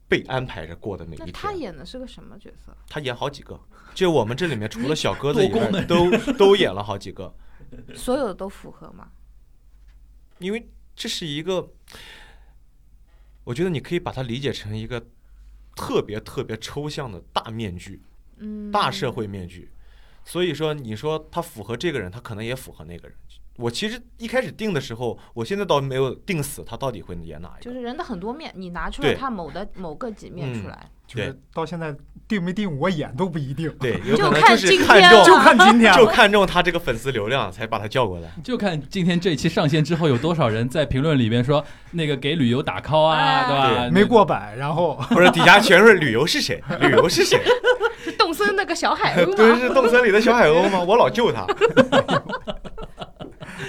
[0.08, 1.52] 被安排着过的每一那他。
[1.52, 2.74] 演的是个什么角色？
[2.88, 3.60] 他演好几个，
[3.94, 7.34] 就我们这里面除了小鸽子以外， 都都演了好几个。
[7.94, 9.06] 所有的都符合吗？
[10.40, 11.72] 因为这是一个，
[13.44, 15.06] 我觉得你可以把它理解成一个
[15.76, 18.02] 特别特别抽象的大面具、
[18.38, 19.70] 嗯，大社会面具。
[20.24, 23.16] 所以说，你说他符合这个人，他可能也符合那个人。
[23.56, 27.70] 我其实一开始定的时候，我现在倒没有定死他到底会演哪一个。
[27.70, 31.94] 就是人的很多面，你拿出了对他某的某个几面出嗯来，就是到现在
[32.26, 36.06] 定没定我演都不一定，对， 有就可能就是看中天就看今天就。
[36.06, 38.30] 看中他这个粉丝流量才把他叫过来。
[38.42, 43.90] 就看今天这一期上线之后，有多少人在评论里边说那个给旅游打 call 啊，哎对吧？
[43.92, 46.62] 没过百，然后 不是底下全是旅游是谁？
[46.80, 47.38] 旅游是谁？
[48.02, 50.80] 是动森那个小海鸥对，是动森里的小海鸥吗？
[50.80, 51.44] 我老救他。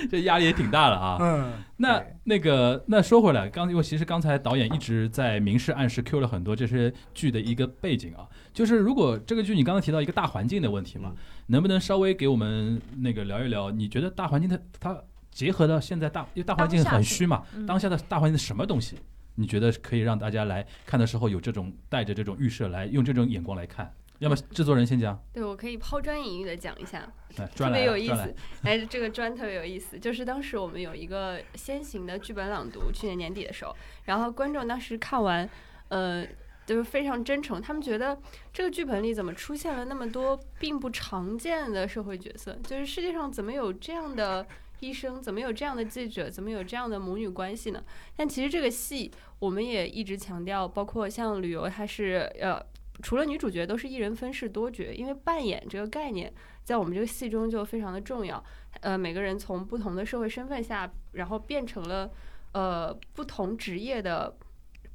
[0.10, 1.18] 这压力也挺大的啊。
[1.20, 13.72] 嗯，那那个，那说回来，刚因为其实刚才导演一直在明示暗示 Q 了很多这些剧的一个背景啊，就是如果这个剧你刚刚提到一个大环境的问题嘛，嗯能不能稍微给我们那个聊一聊？
[13.72, 18.98] 你觉得大环境它它结合到现在大，因为大环境很虚嘛，嗯当下的大环境是什么东西？
[19.36, 23.92] 你觉得可以让大家来看的时候有这种带着这种预设来用这种眼光来看？
[24.22, 28.36] 要么制作人先讲，对我可以抛砖引玉的讲一下， 来，特别有意思。
[28.62, 35.50] 哎，这个砖特别有意思，就是当时我们有一个先行的剧本朗读，去年年底的时候，然后观众当时看完，
[35.88, 36.24] 呃，
[36.68, 38.16] 就是非常真诚，他们觉得
[38.54, 42.56] 这个剧本里怎么出现了那么多并不常见的社会角色？
[42.64, 44.46] 就是世界上怎么有这样的
[44.82, 47.84] 医生，怎么有这样的记者，怎么有这样的母女关系呢？
[48.16, 52.64] 但其实这个戏我们也一直强调，包括像旅游，它是呃。
[53.02, 56.32] 除了女主角都是一人分饰多角，因为扮演这个概念
[56.64, 58.44] 在我们这个戏中就非常的重要。
[58.82, 62.12] 呃，每个人从不同的社会身份下，然后变成了
[62.54, 64.36] 呃不同职业的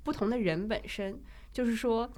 [0.03, 1.21] 不同的人本身。
[1.53, 2.09] 就是说，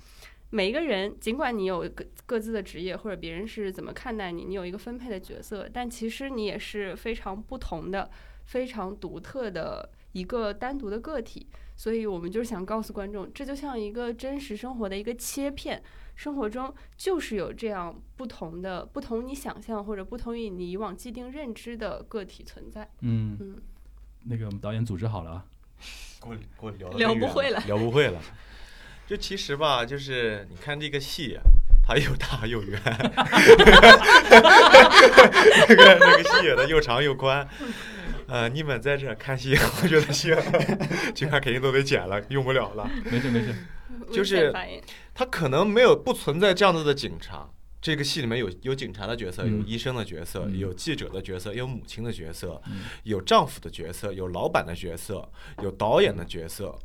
[0.51, 8.11] 每一个人尽管你有各各自的职业，或者别人是怎么看待你，你有一个分配的角色，但其实你也是非常不同的、
[8.45, 11.47] 非常独特的一个单独的个体。
[11.79, 15.81] 所以我们就是想告诉观众，这就像一个真实生活的一个切片，
[16.17, 22.91] 生活中就是有这样不同的、不同你想象或者不同于你以往既定认知的个体存在。
[23.03, 23.63] 嗯嗯，
[24.25, 25.45] 那个我们导演组织好了啊，
[26.21, 28.21] 给我给我聊得聊不会了聊不会了。
[29.07, 31.39] 就其实吧，就是你看这个戏，
[31.87, 32.83] 它又大又圆，
[35.69, 37.49] 那个那个戏演的又长又宽。
[38.29, 40.37] 呃，你们在这看戏， 我觉得行，
[41.17, 42.89] 去看肯定都得剪了，用不了了。
[43.11, 43.55] 没事没事，
[44.13, 44.53] 就是
[45.15, 47.49] 他可能没有不存在这样子的警察。
[47.81, 55.27] 这个戏里面有有警察的角色，有嗯医生的角色，嗯有记者的角色，有母亲的角色，嗯有丈夫的角色，有老板的角色，
[55.63, 56.77] 有导演的角色，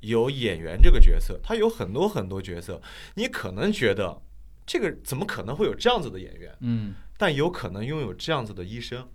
[0.00, 2.80] 有演员这个角色，他有很多很多角色。
[3.16, 4.22] 你可能觉得
[4.64, 6.56] 这个怎么可能会有这样子的演员？
[6.60, 9.06] 嗯但有可能拥有这样子的医生，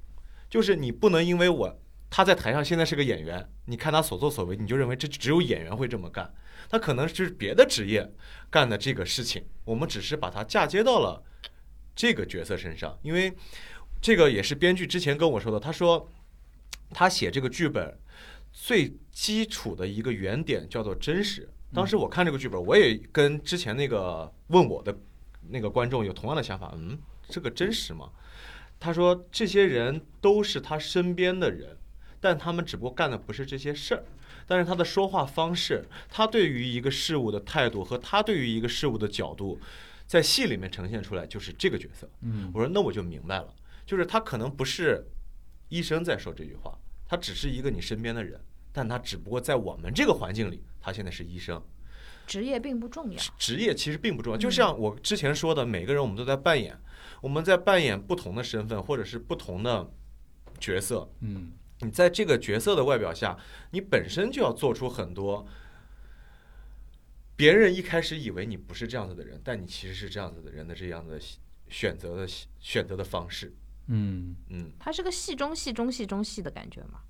[0.56, 6.34] 就是你不能因为我他在台上现在是个演员，你看他所作所为，你就认为这只有演员会这么干，
[6.70, 8.10] 他可能是别的职业
[8.50, 11.22] 干的这个事情，我们只是把它嫁接到了
[11.94, 13.34] 这个角色身上，因为
[14.02, 16.10] 这个也是编剧之前跟我说的，他说
[16.92, 17.94] 他写这个剧本
[18.54, 21.50] 最基础的一个原点叫做真实。
[21.74, 24.98] 当时我看这个剧本，我也跟之前那个问我的
[25.50, 28.10] 那个观众有同样的想法，嗯，这个真实吗？
[28.80, 31.78] 他说这些人都是他身边的人，
[32.20, 34.04] 但他们只不过干的不是这些事儿。
[34.48, 39.60] 但是他的说话方式，他对于一个事物的态度和他对于一个事物的角度，
[40.06, 42.08] 在戏里面呈现出来就是这个角色。
[42.22, 43.52] 嗯我说那我就明白了，
[43.88, 45.04] 就是他可能不是
[45.70, 48.40] 医生在说这句话，他只是一个你身边的人，
[48.72, 51.60] 但他只不过在我们这个环境里，他现在是医生。
[52.28, 53.20] 职业并不重要。
[53.40, 56.80] 职业其实并不重要，就像我之前说的，每个人我们都在扮演，
[57.26, 59.92] 我们在扮演不同的身份或者是不同的
[60.60, 61.10] 角色。
[61.22, 63.36] 嗯你在这个角色的外表下，
[63.72, 65.46] 你本身就要做出很多
[67.36, 71.20] 别人一开始以为你不是这样子的人，但你其实是这样子的人的这样的
[71.68, 72.28] 选择的
[72.60, 73.52] 选择的方式。
[73.88, 77.02] 嗯嗯，它是个戏中戏中戏中戏的感觉嘛。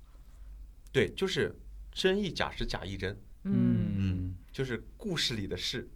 [0.90, 1.54] 对，就是
[1.92, 5.86] 真亦假时假亦真，嗯就是故事里的事，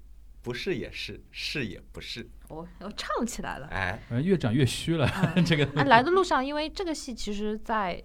[0.42, 2.28] 不是也是，是也不是。
[2.48, 3.66] 我我唱起来了。
[3.68, 8.02] 哎，反正越长越虚了，嗯 这个啊，来的路上，因为这个戏其实，在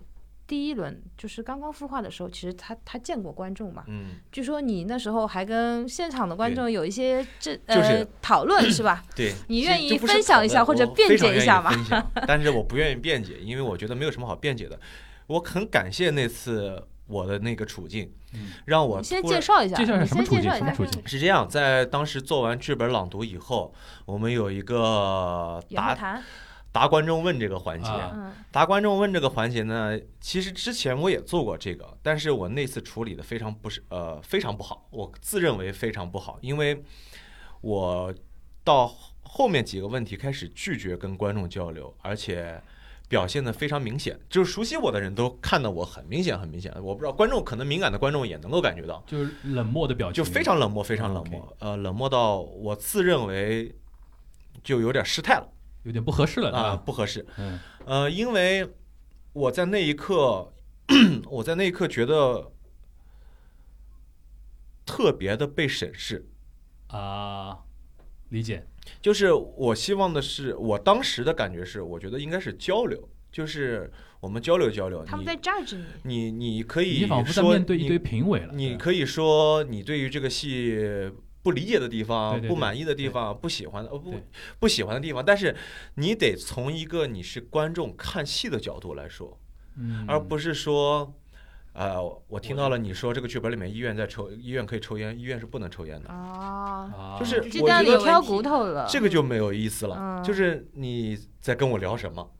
[0.47, 3.83] 第一轮就是刚刚孵化的时候，其实他他见过观众嘛。
[3.87, 9.03] 嗯，据说你那时候还跟现场的观众有一些这就是呃讨论是吧？
[9.15, 9.33] 对。
[9.47, 11.71] 你愿意分享一下或者辩解一下吗
[12.27, 14.79] 但是我不愿意辩解，因为我觉得没有什么好辩解的。
[15.27, 18.51] 我很感谢那次我的那个处境，嗯。
[18.65, 21.01] 让我你先介绍一下，介绍一下什么处境什么处境？
[21.07, 23.73] 是这样，在当时做完剧本朗读以后，
[24.05, 26.21] 我们有一个答
[26.71, 27.89] 答观众问这个环节。
[28.51, 36.83] 答观众问这个环节呢，其实之前我也做过这个，但是我那次处理的非常不是呃非常不好，我自认为非常不好，因为
[37.61, 38.13] 我
[38.63, 42.61] 到后面几个问题开始拒绝跟观众交流，而且
[43.07, 53.75] 表现的非常明显，就是熟悉我的人都看到我很明显很明显，我不知道观众可能敏感的观众也能够感觉到，就是冷漠的表情，就非常冷漠，非常冷漠，呃，冷漠到我自认为
[54.63, 55.47] 就有点失态了。
[55.83, 56.75] 有点不合适了啊，啊。
[56.75, 57.23] 不合适。
[57.37, 57.59] 嗯。
[57.85, 58.67] 呃，因为
[59.33, 60.51] 我在那一刻，
[61.29, 62.51] 我在那一刻觉得
[64.83, 66.27] 特别的被审视，
[66.87, 67.59] 啊，
[68.29, 68.65] 理解。
[69.01, 75.03] 就是我希望的是，我当时的感觉是，我觉得应该是交流，就是我们交流交流。
[75.05, 78.47] 他们在你 judge 你，你你可以你仿佛在说面对一堆你评委了。
[78.49, 81.11] 对你可以说你对于这个戏
[81.43, 84.15] 不理解的地方、对对对不满意的地方、不喜欢的呃不
[84.59, 85.55] 不喜欢的地方，但是
[85.95, 89.39] 你得从一个你是观众看戏的角度来说，
[89.77, 91.13] 嗯，而不是说，
[91.75, 98.87] 呃，我听到了你说这个剧本里面医院在抽，医院可以抽烟，医院是不能抽烟的，啊，啊就是我觉得挑骨头了。
[98.89, 99.97] 这个就没有意思了。
[99.99, 102.31] 嗯就是你在跟我聊什么？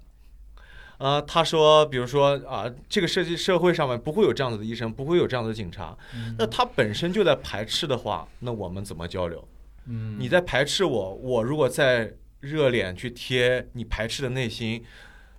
[1.00, 5.98] 呃，他说，比如说啊，这个设计社会上面不会有这样子的医生，不会有这样子的警察。
[6.16, 9.46] 嗯那他本身就在排斥的话，那我们怎么交流？
[9.88, 14.82] 嗯，你在排斥我，我如果再热脸去贴你排斥的内心，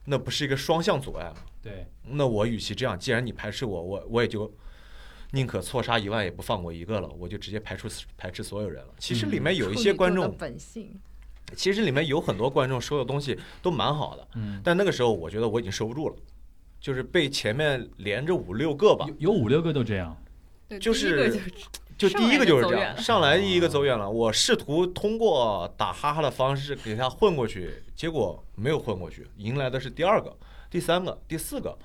[0.04, 1.36] 那不是一个双向阻碍吗？
[1.66, 4.48] 对那我与其这样，既然你排斥我，我我也就
[5.32, 8.94] 宁可错杀一万也不放过一个了，我就直接排除排斥所有人了。
[8.98, 10.94] 其实里面有一些观众，本性，
[11.56, 16.14] 其实里面有很多观众说的东西都蛮好的，嗯，但那个时候我觉得我已经收不住了，
[16.80, 20.16] 就是被前面连着五六个吧，有有五六个都这样。
[20.68, 21.40] 对就是
[21.98, 24.08] 就第一个就是这样，上来第一个走远了。
[24.08, 30.36] 我试图通过打哈哈的方式给他混过去，结果没有混过去，迎来的是第二个、
[30.70, 31.78] 第三个、第四个。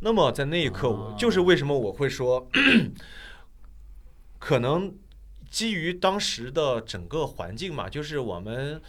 [0.00, 2.48] 那么在那一刻，我啊就是为什么我会说，
[4.38, 4.94] 可能
[5.50, 8.80] 基于当时的整个环境嘛，就是我们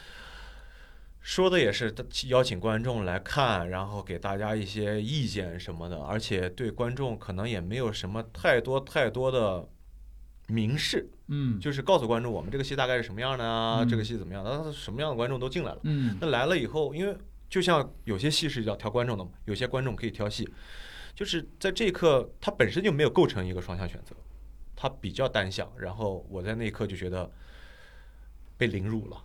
[1.19, 1.93] 说的也是
[2.27, 9.67] 邀请观众来看，然后给大家一些意见什么的，而且对观众可能也没有什么太多太多的
[10.47, 15.79] 明示，嗯，就是告诉观众我们这个戏大概是什么样的啊，嗯这个戏怎么样的，那什么样的观众都进来了。
[15.83, 17.17] 嗯那来了以后，因为
[17.49, 20.47] 就像有些戏是要挑观众的嘛，有些观众可以挑戏，
[21.15, 24.15] 就是在这一刻，它本身就没有构成一个双向选择，
[24.75, 25.71] 它比较单向。
[25.77, 27.29] 然后我在那一刻就觉得
[28.55, 29.17] 被凌辱了。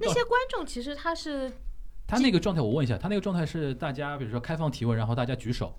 [0.00, 1.50] 那些观众其实他是
[2.06, 5.74] 他那个状态，我问一下，他那个状态是大家比如说开放提问，然后大家举手，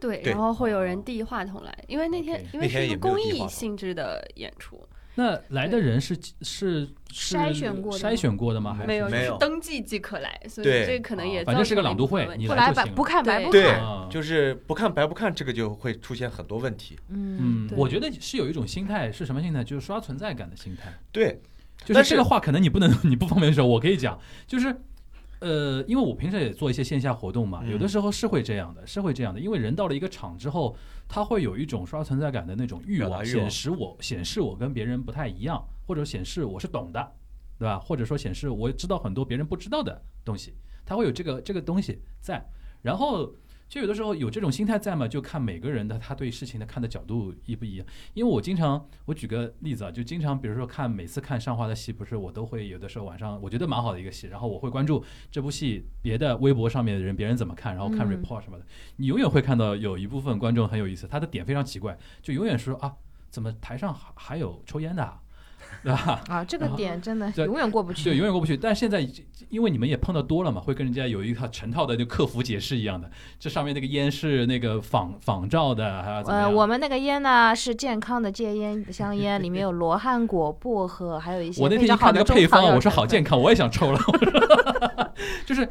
[0.00, 4.86] 对，然后会有人递话筒来，因为那天因为那天也是一个公益性质的演出，
[5.20, 8.08] 那来的人是是是筛选过的吗？
[8.08, 8.72] 筛选过的吗？
[8.72, 9.36] 还是没有，没有。
[9.36, 13.74] 登记即可来，所以这可能也反正是个朗读会不来白来就行不看白不对
[14.08, 16.96] 就是不看白不看，这个就会出现很多问题。
[17.08, 19.64] 嗯，我觉得是有一种心态，是什么心态？
[19.64, 20.96] 就是刷存在感的心态。
[21.10, 21.40] 对，
[21.84, 24.72] 就是这个话可能你不能， 你不方便说，我可以讲，就是。
[25.40, 29.38] 呃，因为我平时也做一些线下活动嘛，嗯有的时候是会这样的，是会这样的。
[29.38, 37.12] 因为人到了一个场之后，他会有一种刷存在感的那种欲望显示我显示我跟别人不太一样，或者显示我是懂的，
[37.58, 37.78] 对吧？
[37.78, 42.44] 或者说显示我知道很多别人不知道的东西，他会有这个这个东西在。
[42.80, 43.34] 然后
[43.68, 47.86] 就有的时候有这种心态在嘛，就看每个人的他对事情的看的角度一不一样。
[48.14, 58.64] 因为我经常，我举个例子啊，就经常比如说看每次看上画的戏，不是我都会有的时候晚上我觉得蛮好的一个戏，然后我会关注这部戏别的微博上面的人别人怎么看，然后看嗯 report 什么的。
[58.96, 62.96] 你永远会看到有一部分观众很有意思，他的点非常奇怪，就永远说啊，
[63.28, 65.20] 怎么台上还还有抽烟的啊？
[65.84, 66.20] 对吧？
[66.28, 68.04] 啊，这个点真的永远过不去。
[68.04, 68.56] 对，永远过不去。
[68.56, 69.06] 但现在
[69.48, 73.08] 因为你们也碰到多了嘛，会跟人家有一套成套的就客服解释一样的，
[73.38, 84.00] 这上面那个烟是那个仿仿照的，还要怎么呃，我们那个烟呢是健康的戒烟香烟，里面有罗汉果、薄荷，还有一些我那天一看那个配方，我说好健康，我也想抽了。
[85.46, 85.68] 就是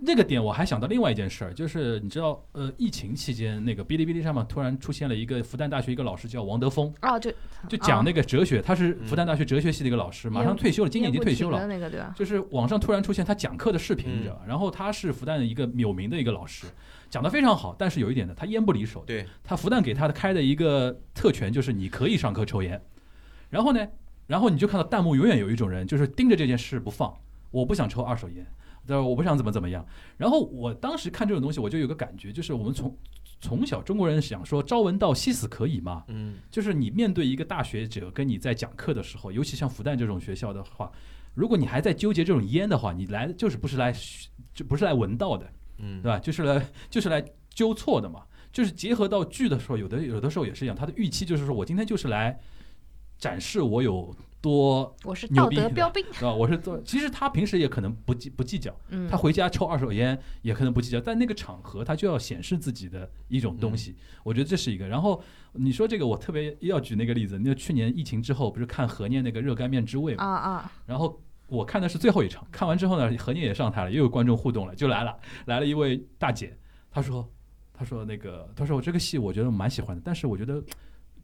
[0.00, 7.30] 那个点，我还想到另外一件事儿，就是你知道，呃，疫情期间那个哔哩哔哩上面突然出现了一个复旦大学一个老师叫王德峰，哦，就
[7.68, 11.66] 就讲那个哲学，他是嗯复旦大学哲学系的一个老师，马上退休了，今年已经退休了。
[11.66, 12.14] 那个对吧？
[12.16, 14.42] 就是网上突然出现他讲课的视频，嗯你知道吧？
[14.46, 16.66] 然后他是复旦的一个有名的一个老师，
[17.08, 19.04] 讲的非常好，但是有一点呢，他烟不离手。
[19.06, 22.80] 对，他复旦给他的开的一个特权就是你可以上课抽烟，
[23.50, 23.86] 然后呢，
[24.26, 27.14] 然后你就看到弹幕永远有一种人就是盯着这件事不放，
[27.50, 28.46] 我不想抽二手烟，
[28.86, 29.02] 对吧？
[29.02, 29.86] 我不想怎么怎么样。
[30.16, 32.96] 然后我当时看这种东西，我就有个感觉，就是我们从
[33.40, 40.90] 从小中国人想说朝闻道夕死可以嘛，嗯就是你面对一个大学者跟你在讲课的时候，尤其像复旦这种学校的话，
[41.34, 43.94] 如果你还在纠结这种烟的话，你来就是不是来
[44.54, 46.18] 就不是来闻道的，嗯，对吧？
[46.18, 48.22] 就是来就是来纠错的嘛。
[48.52, 52.38] 就是结合到剧的时候，有的有的时候也是一样，他的预期就是说我今天就是来
[53.18, 54.14] 展示我有
[54.44, 56.30] 多，我是道德标兵，是吧？
[56.30, 64.86] 我是做，其实他平时也可能不计不计较， 嗯，他回家抽二手烟也可能不计较，但那个场合他就要显示自己的一种东嗯西，我觉得这是一个。
[64.86, 65.22] 然后
[65.54, 71.18] 你说这个，我特别要举那个例子，那去年疫情之后不是看何念那个热干面之味嘛，啊啊，然后
[71.48, 75.16] 我看的是最后一场，看完之后呢，何念也上台了，又有观众互动了，就来了，
[75.46, 76.54] 来了一位大姐，
[76.90, 77.26] 她说，
[77.72, 80.62] 她说那个，她说我这个戏我觉得蛮喜欢的，但是我觉得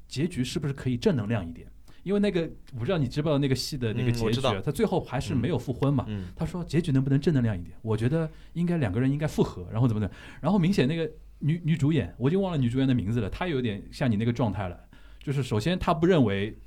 [0.09, 1.69] 结局是不是可以正能量一点？
[2.03, 2.43] 因为那个
[2.73, 6.05] 我不知道你知不知道那个戏的那个结局啊，他最后还是没有复婚嘛。
[6.09, 7.77] 嗯他说结局能不能正能量一点？
[7.83, 10.11] 我觉得应该两个人应该复合，然后怎么的？
[10.41, 14.79] 然后明显那个女女主演，我已经忘了女主演的名字了，她有点像你那个状态了，
[15.21, 16.59] 就是首先她不认为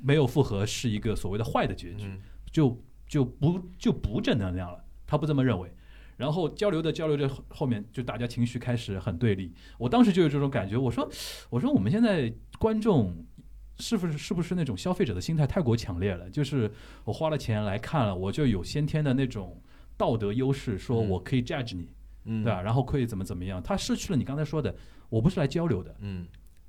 [0.00, 2.18] 没有复合是一个所谓的坏的结局，嗯
[2.50, 5.70] 就就不就不正能量了，她不这么认为。
[6.18, 9.52] 然后交流的交流着，后后面就大家情绪开始很对立。
[9.76, 11.10] 我当时就有这种感觉，我说
[11.50, 13.16] 我说我们现在观众
[13.78, 16.28] 是不是是不是那种消费者的心态太过强烈了？
[16.30, 16.70] 就是
[17.04, 19.60] 我花了钱来看了，我就有先天的那种
[19.96, 21.88] 道德优势，说嗯我可以 judge 你，
[22.24, 22.62] 嗯，对吧？
[22.62, 23.62] 然后可以怎么怎么样？
[23.62, 24.74] 他失去了你刚才说的，
[25.08, 26.26] 我不是来交流的，嗯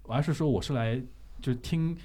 [0.08, 1.02] 而是说我是来
[1.42, 1.96] 就是听。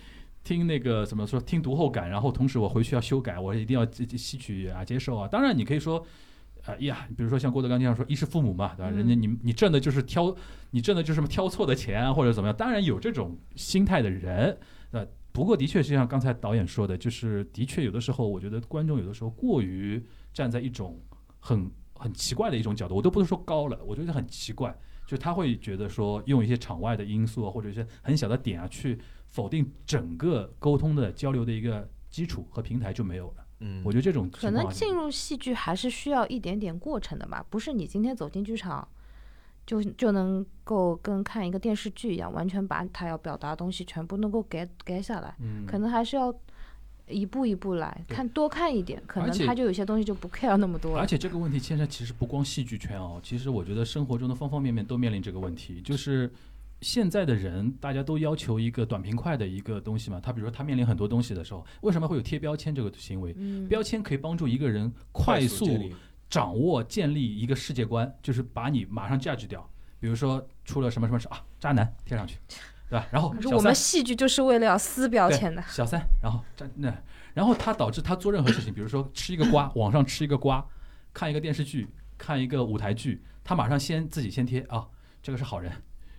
[0.44, 1.38] 听那个怎么说？
[1.38, 5.28] 听读后感，然后同时我回去要修改，我一定要吸吸取啊，接受啊。
[5.28, 6.02] 当然，你可以说，
[6.64, 8.90] 啊、呀，比如说像郭德纲经常说“衣食父母”嘛，对吧？
[8.90, 10.34] 嗯人家你你挣的就是挑，
[10.70, 12.56] 你挣的就是什么挑错的钱啊，或者怎么样。
[12.56, 14.56] 当然有这种心态的人，
[14.90, 21.00] 呃，不过的确是像刚才导演说的，就是的确有的时候，我觉得观众有的时候过于站在一种
[21.40, 24.76] 很很奇怪的一种角度，我都不是说高了，我觉得很奇怪，
[25.06, 33.44] 就他会觉得说用一些场外的因素啊，或者一些很小的点啊，去否定整个沟通的交流的一个基础和平台就没有了。
[33.60, 38.88] 嗯，我觉得这种可情况能进入戏剧还是需要一点点过程的吧，不是你今天走进剧场。
[39.68, 46.34] 就就能够跟看一个电视剧一样，完全把他要表达的东西全部能够 get get 下来，嗯，可能还是要
[47.06, 51.06] 一步一步来看，多看一点，可能他就有些东西就不 care 那么多了而。
[51.06, 56.32] 且这个问题现在其实不光戏剧圈哦，其实我觉得生活中的方方面面都面临这个问题，就是
[56.80, 60.18] 现在的人大家都要求一个短平快的一个东西嘛。
[60.18, 63.34] 他比如说他面临很多东西的时候，为什么会有贴标签这个行为？
[63.36, 65.66] 嗯，标签可以帮助一个人快速
[66.28, 69.68] 掌握、建立一个世界观，就是把你马上 judge 掉。
[70.00, 72.38] 比如说出了什么什么事啊，渣男贴上去，
[72.88, 73.06] 对吧？
[73.10, 75.60] 然后可是我们戏剧就是为了要撕标签的。
[75.68, 77.02] 小三，然后渣那，
[77.34, 80.64] 然后他导致他做任何事情，比如说吃一个瓜，网上吃一个瓜，
[81.12, 84.86] 看一个电视剧，看一个舞台剧，他马上先自己先贴啊，
[85.20, 85.72] 这个是好人，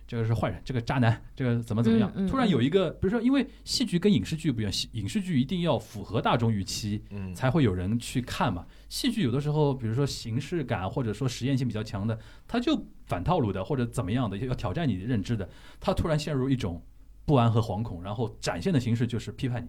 [0.06, 2.12] 这个是坏人，这个渣男，这个怎么怎么样？
[2.14, 8.66] 嗯嗯突然有一个，比如说，因为戏剧跟影视剧不一样，影视剧一定要符合大众预期，嗯，才会有人去看嘛。
[8.90, 15.48] 戏剧有的时候，比如说形式感或者说实验性比较强的，它就反套路的或者怎么样的，要挑战你的认知的，
[15.80, 16.84] 他突然陷入一种
[17.24, 19.68] 不安和惶恐，然后展现的形式就是批判你。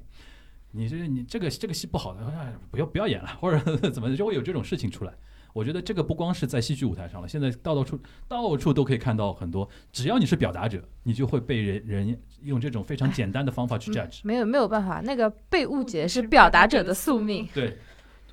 [0.74, 5.14] 你这你这个这个戏不好的，哎，不要不要演了，或者怎么，就会有这种事情出来。
[5.54, 9.70] 我觉得这个不光是在戏剧舞台上了，现在到到处到处都可以看到很多。
[9.92, 14.22] 只要你是表达者，你就会被人人用这种非常简单的方法去嗯 judge。
[14.24, 17.46] 没有没有办法，那个被误解是表达者的宿命。
[17.54, 17.78] 对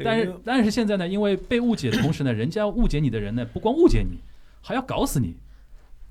[0.04, 4.18] 但是但是现在呢，因为被误解的同时呢，人家误解你的人呢，不光误解你，
[4.60, 5.36] 还要搞死你。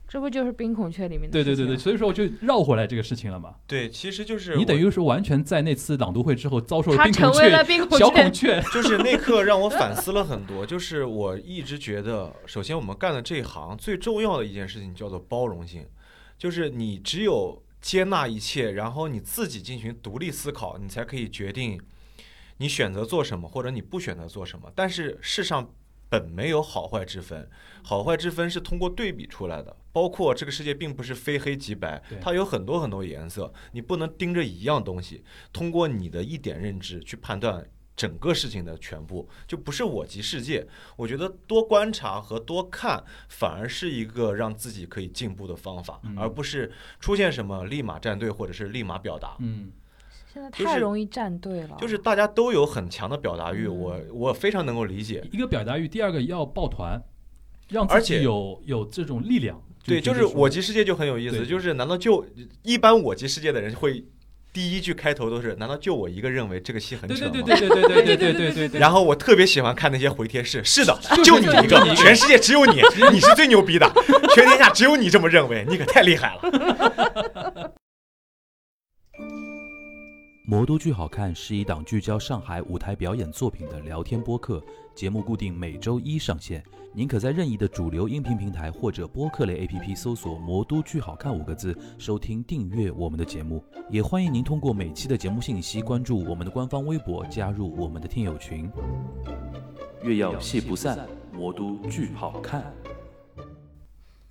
[0.09, 3.55] 这不就是冰孔雀里面的对对对对，所以说我就绕回来这个事情了嘛。
[3.67, 8.61] 对，其实就是你等于是完全在那次朗读会之后遭受了他冰孔成为了雀、冰孔小孔雀。
[8.61, 8.69] 雀。
[8.73, 10.63] 就是那刻让我反思了很多。
[10.65, 15.85] 就是我一直觉得，首先我们干的这一行最重要的一件事情叫做包容性，
[16.37, 21.77] 就是你只有接纳一切，然后你自己进行独立思考，你才可以决定
[22.57, 24.71] 你选择做什么，或者你不选择做什么。
[24.75, 25.73] 但是世上
[26.09, 27.49] 本没有好坏之分，
[27.83, 29.75] 好坏之分是通过对比出来的。
[29.91, 40.67] 包括这个世界并不是非黑即白，它有很多很多颜色，你不能盯着一样东西，通过你的一点认知去判断整个事情的全部，就不是我即世界。
[40.95, 49.35] 我觉得多观察和多看，反而是一个让自己可以进步的方法，嗯而不是出现什么立马站队或者是立马表达。
[49.39, 49.71] 嗯
[50.37, 55.23] 现在太容易站队了，就是大家都有很强的表达欲，嗯我我非常能够理解。
[55.31, 57.01] 一个表达欲，第二个要抱团，
[57.69, 59.59] 让自而且己有有这种力量。
[59.83, 62.23] 对，就是我及世界就很有意思，就是难道就
[62.61, 64.05] 一般我及世界的人会
[64.53, 67.31] 第一句开头都是难道就我一个认为这个戏很对扯吗？
[67.31, 68.79] 对对对对对对对对对对对。
[68.79, 72.81] 然后我特别喜欢看那些回贴是，是的， 就你一，个全世界只有你，
[73.11, 73.91] 你是最牛逼的，
[74.35, 77.73] 全天下只有你这么认为，你可太厉害了。
[80.49, 84.63] 魔都剧好看是一档聚焦上海舞台表演作品的聊天播客，
[84.95, 86.63] 节目固定每周一上线。
[86.93, 93.61] 您可在任意的主流音频平台或者播客类 APP 搜索“魔都剧好看”五个字，收听订阅我们的节目。
[93.89, 98.71] 也欢迎您通过每期的节目信息关注我们的官方微博，加入我们的听友群。
[100.01, 102.73] 月要戏不散，魔都剧好看。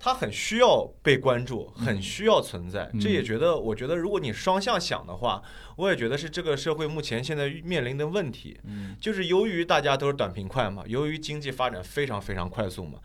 [0.07, 2.89] 他很需要被关注，很需要存在。
[2.93, 5.43] 嗯这也觉得，我觉得如果你双向想的话，
[5.75, 8.57] 我也觉得是这个社会目前现在面临的问题。
[8.63, 12.99] 嗯就是由于大家都是短平快嘛，由于经济发展非常非常快速嘛，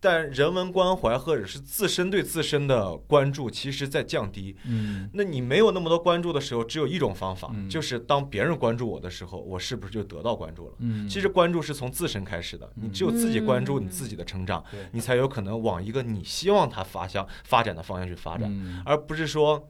[0.00, 4.56] 但人文关怀或者是自身对自身的关注，其实在降低。
[4.64, 5.10] 嗯。
[5.12, 7.68] 那你没有那么多关注的时候，只有一种方法，嗯。
[7.68, 10.74] 就是当别人关注我的时候，我是不是就得到关注了？
[10.78, 18.82] 嗯，其实关注是从自身开始的，你只有自己关注你自己的成长，对你才有可能往一个你希望它发向发展的方向去发展，嗯。
[18.86, 19.68] 而不是说，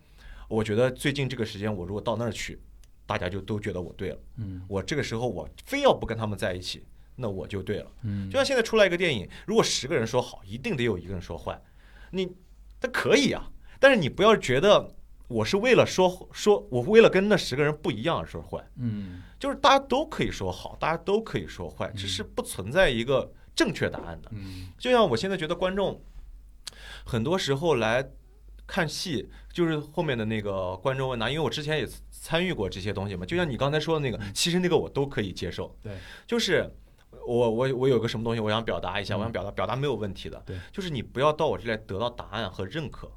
[0.49, 2.61] 我觉得最近这个时间我如果到那儿去，
[3.05, 4.63] 大家就都觉得我对了，嗯。
[4.69, 6.85] 我这个时候我非要不跟他们在一起，
[7.21, 7.91] 那我就对了。
[8.03, 11.61] 嗯就像现在出来一个电影，如果十个人说好，一定得有一个人说坏，
[12.11, 12.29] 你
[12.81, 14.95] 他可以啊，但是你不要觉得
[15.29, 24.31] 我是为了说说我为了跟那十个人不一样而说坏，嗯就是大家都可以说好，大家都可以说坏，只是不存在一个正确答案的。
[24.33, 26.03] 嗯就像我现在觉得观众
[27.05, 28.11] 很多时候来
[28.67, 33.27] 看戏，就是后面的那个观众问答，因为我之前也参与过这些东西嘛。
[33.27, 35.77] 就像你刚才说的那个，其实那个我都可以接受。
[35.83, 35.93] 对，
[36.27, 36.71] 就是
[37.27, 40.43] 我我我有个什么东西，我想表达一下，嗯我想表达表达没有问题的。
[40.47, 43.11] 对，就是你不要到我这里来得到答案和认可。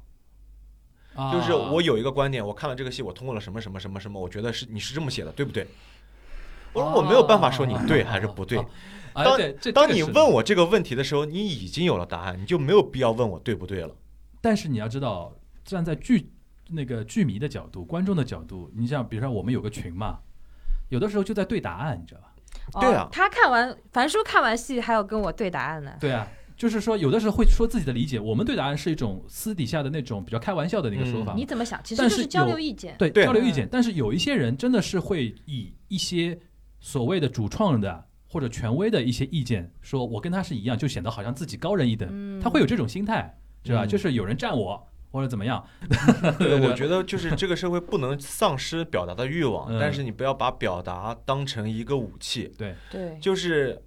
[1.14, 5.66] 啊就是我有一个观点，我看了这个戏，我通过了什么什么什么什么，我觉得是你是这么写的，对不对？
[6.72, 8.58] 我说我没有办法说你对还是不对。
[9.14, 9.38] 当
[9.72, 13.94] 当你问我这个问题的时候，你已经有了答案，你就没有必要问我对不对了。
[14.40, 15.32] 但是你要知道，
[15.64, 16.32] 站在剧
[16.70, 20.18] 那个剧迷的角度、观众的角度，你像比如说我们有个群嘛，
[20.88, 22.33] 有的时候就在对答案，你知道吧？
[22.80, 25.92] 对啊哦他看完樊叔看完戏还要跟我对答案呢。
[26.00, 31.34] 对啊，就是说有的时候会说自己的理解，我们对答案是一种私底下的那种比较开玩笑的那个说法。
[31.34, 31.80] 你怎么想？
[31.84, 32.94] 其实但就是是交流意见。
[32.98, 36.38] 对对交流意见，但是有一些人真的是会以一些
[36.80, 43.84] 所谓的主创的或者权威的一些意见，说我跟他是一样，就显得好像自己高人一等，嗯他会有这种心态，是吧？
[43.84, 45.64] 嗯就是有人站我或者怎么样，
[46.40, 53.80] 对，我觉得就是这个社会不能丧失表达的欲望，嗯但是你不要把表达当成一个武器，对，对，就是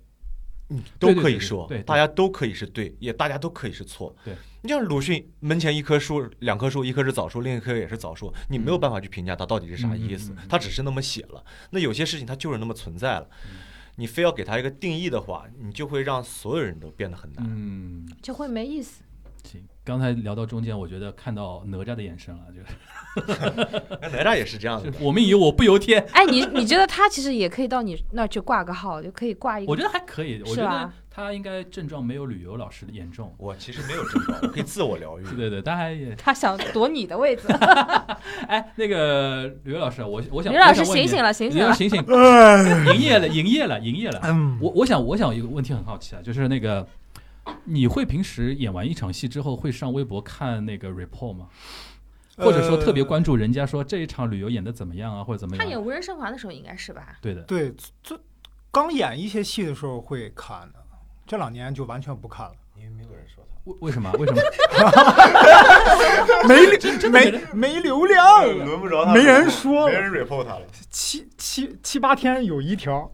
[0.69, 4.15] 你都可以说对对，大家都可以是对，也大家都可以是错。
[4.23, 11.43] 对，你像鲁迅门前一棵树，两棵树，一棵是枣树，另一棵也是枣树，你没有办法去评价它到底是啥意思它只是那么写了。
[11.71, 13.57] 那有些事情它就是那么存在了，嗯
[13.99, 17.43] 你非要给他一个定义的话，你就会让所有人都变得很难。
[17.49, 19.01] 嗯，就会没意思。
[19.43, 19.67] 行。
[19.88, 22.59] 刚才聊到中间，我觉得看到哪吒的眼神了，就
[23.23, 26.05] 是哪吒也是这样的就， 我命由我不由天。
[26.11, 29.71] 哎，你你觉得他其实也可以到你那儿去挂个号，就可以挂一个。
[29.71, 33.33] 我觉得还可以，我觉得他应该症状没有旅游老师的严重。
[33.38, 35.23] 我其实没有症状，我可以自我疗愈。
[35.38, 37.47] 对对，他还也他想夺你的位置。
[38.49, 41.63] 哎，那个旅游老师，我我想刘老师醒醒了，醒醒了。
[41.63, 44.19] 刘老师醒醒，营业了，营业了，营业了。
[44.25, 46.85] 嗯，我我想我想有一个问题很好奇啊，就是那个
[47.68, 51.47] 你会平时演完一场戏之后会上微博看那个 report 吗？
[52.38, 55.65] 或者说特别关注人家说这一场旅游演的怎么样啊，或者怎么样？
[55.65, 57.18] 他演无人生还的时候应该是吧？
[57.22, 58.20] 对的，对，这
[58.72, 60.80] 刚演一些戏的时候会看的，
[61.26, 62.53] 这两年就完全不看了。
[62.76, 63.55] 因为没有人说他。
[63.65, 64.11] 为为什么？
[64.13, 64.39] 为什么？
[66.47, 70.61] 没流没没流量，轮不着他，没人说没人 report 他了。
[70.91, 73.11] 七七七八天有一条。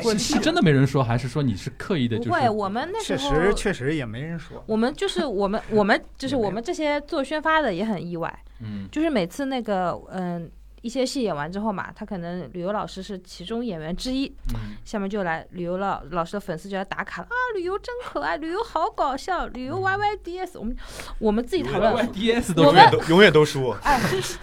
[0.00, 2.16] 是是真的没人说，还是说你是刻意的？
[2.18, 4.62] 就不会，是我们那时确实确实也没人说。
[4.66, 20.76] 我们就是我们 我们就是我们这些做宣发的也很意外，嗯就是每次那个嗯一些戏演完之后嘛，他可能旅游老师是其中演员之一，嗯下面就来旅游老老师的粉丝就来打卡了啊，旅游真可爱，旅游好搞笑，旅游 Y Y D S，我们
[21.18, 23.70] 我们自己讨论，，Y Y D S 都永远都永远都输。
[23.82, 24.38] 哎，就是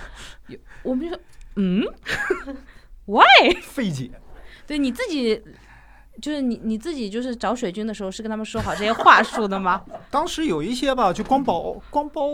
[0.48, 1.20] 有我们就说
[1.56, 1.84] 嗯，
[3.06, 3.60] Why？
[3.62, 4.12] 费解，
[4.70, 5.42] 对你自己。
[6.22, 9.82] 就是你你自己就是找水军的时候是跟他们说好这些话术的吗？
[10.12, 12.26] 当时有一些吧，就光包光包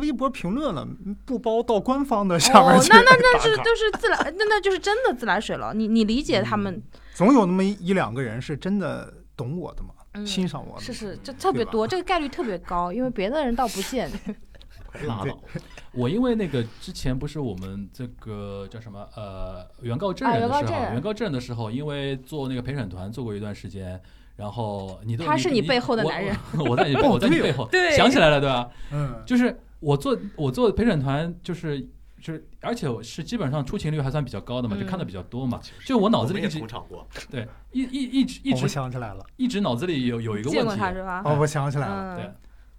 [0.00, 0.86] 微博评论了，
[1.24, 5.74] 不包到官方的下面哦，去那那那是都是自来，那那就是真的自来水了。
[5.74, 6.80] 你你理解他们，
[7.12, 10.80] 总有那么一一两个人是真的懂我的嘛，嗯，欣赏我的。
[10.80, 14.08] 是是，这特别多，这个概率特别高，因为别的人倒不见。
[15.08, 15.36] 拉倒。
[15.96, 20.92] 我因为那个之前不是我们这个叫什么呃原告证啊人的时候，原告证人。
[20.92, 24.00] 原告证人的时候，因为做那个陪审团做过一段时间，
[24.36, 26.36] 然后你都他是你背后的我男人。
[26.58, 27.96] 我 我在你背哦我在你背后，对。
[27.96, 28.68] 想起来了对吧？
[28.92, 31.86] 嗯，就是我做我做陪审团就是。
[32.24, 35.60] 就是，而且是基本上出勤率还算比较高的嘛，就看的嗯比较多嘛。
[35.84, 36.58] 就我脑子里一直
[37.30, 41.20] 对一一一直一直想起来了，一直脑子里有有一个见问题，过他是吧？
[41.22, 42.24] 哦，我想起来了，对。
[42.24, 42.34] 嗯，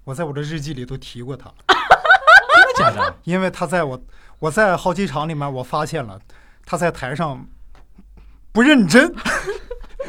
[0.06, 1.54] 我在我的日记里都提过他，
[3.24, 4.00] 因为他在我
[4.40, 6.20] 我在好几场里面，我发现了
[6.66, 7.46] 他在台上
[8.52, 9.14] 不认真，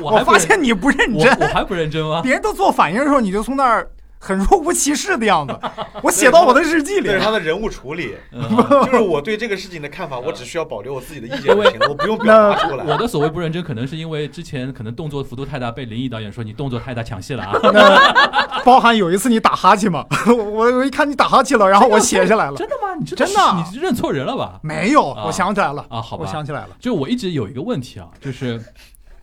[0.01, 2.21] 我发现你不认我真，我还不认真吗？
[2.23, 3.89] 别人都做反应的时候，你就从那儿
[4.19, 5.57] 很若无其事的样子，
[6.03, 7.31] 我写到我的日记里这是他。
[7.37, 8.43] 的人物处理，嗯
[8.87, 12.85] 就是我对这个事情的看法，我只需要保留我自己的意见就行了，我不用表达出来。
[12.85, 17.53] 我的所谓不认真，可能是因为之前可能动作幅度太大，被林毅导演说你动作太大抢戏了啊。
[17.75, 22.57] 那包含有一次你打哈欠嘛，我我一看你打哈欠了，然后我写下来了。
[22.57, 22.95] 真的吗？
[22.99, 24.59] 你真真的啊你认错人了吧？
[24.63, 26.69] 没有，啊我想起来了啊，好吧我想起来了。
[26.81, 28.59] 就我一直有一个问题啊，就是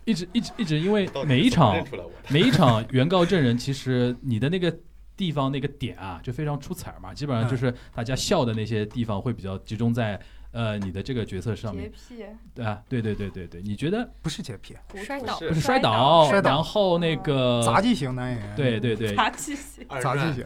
[0.06, 1.86] 一直一直一直因为每一场
[2.30, 4.76] 每一场原告证人，其实你的那个
[5.16, 7.14] 地方那个点啊，就非常出彩嘛。
[7.14, 10.20] 基本上就是大家笑的那些地方会比较集中在
[10.52, 12.24] 呃你的这个角色上面，癖、
[12.54, 13.62] 对啊，对对对对对。
[13.62, 14.76] 你觉得不是洁癖，
[15.06, 18.56] 摔倒、是不是摔倒，摔倒然后那个杂技型男演员。
[18.56, 19.86] 对对对，杂技型。
[20.02, 20.46] 杂技型。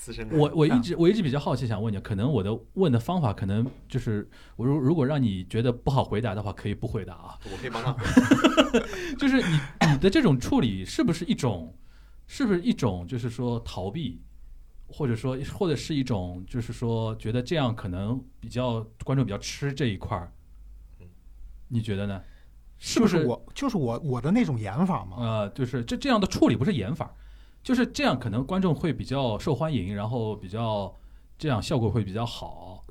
[0.00, 4.26] 资深我我一直我一直比较好奇，想问你，可能我的问的方法，可能就是
[4.56, 7.38] 我如如果让你觉得不好回答的话，可以不回答啊。
[7.52, 7.94] 我可以帮他。
[9.18, 9.60] 就是你
[9.92, 11.76] 你的这种处理是不是一种，
[12.26, 14.22] 是不是一种就是说逃避，
[14.86, 20.32] 或者说或者是一种就是说觉得这样可能比较观众比较吃这一块儿
[21.00, 21.06] 嗯，
[21.68, 22.22] 你觉得呢？
[22.82, 25.18] 是不是是我就是我我的那种演法嘛？
[25.18, 27.14] 呃，就是这这样的处理不是演法，
[27.62, 30.94] 就是这样可能观众会比较受欢迎，然后比较
[31.38, 32.84] 这样效果会比较好。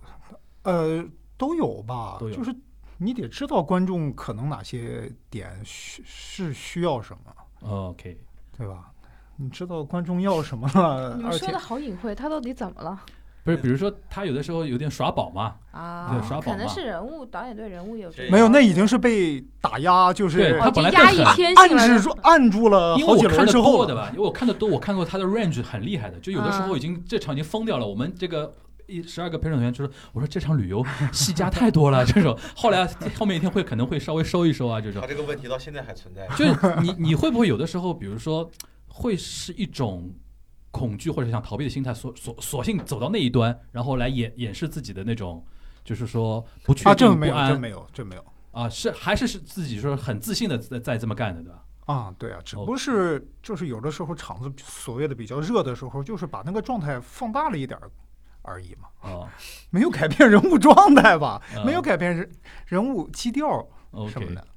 [0.64, 1.04] 呃，
[1.38, 2.56] 都有吧，都有就是
[2.98, 8.20] 你得知道观众可能哪些点需是需要什么，OK，
[8.58, 8.92] 对吧？
[9.38, 13.02] 你知道观众要什么了，你们说的好隐晦，他到底怎么了
[13.56, 23.78] 不是，比如说他有的时候有点耍宝嘛，啊对耍宝可能是人物导演对人物有这个没有，那已经是被打压，就是对他哦本来更就压抑狠按天性了制住按住了因为好几我看的轮之后了。
[23.78, 27.86] 多的吧，因为我看的多，我看过他的 range 很厉害的，就有的时候已经这场已经疯掉了。
[27.88, 28.54] 我们这个
[28.88, 32.88] 一十二个陪审员就说，我说这场旅游戏加 太多了，这种后来
[33.18, 35.08] 后面一天会可能会稍微收一收啊，这种他。
[35.08, 36.28] 这个问题到现在还存在。
[36.36, 38.50] 就是你你会不会有的时候，比如说
[38.88, 40.12] 会是一种
[40.72, 45.44] 恐惧或者想逃避的心态，索索索性走到那一端，然后来掩掩饰自己的那种，
[45.84, 51.64] 就是说不确啊，定、这没有，这没有，这没有啊，是还是是自己说很自信的在在这么干的，对吧？
[51.86, 57.80] 啊，对啊，只不哦过是就是有的时候场子所谓的比较热的时候，就是把那个状态放大了一点
[58.44, 59.28] 而已嘛，啊
[59.72, 62.32] 没有改变人物状态吧，嗯没有改变人
[62.68, 63.68] 人物基调
[64.12, 64.34] 什么。
[64.36, 64.48] 的。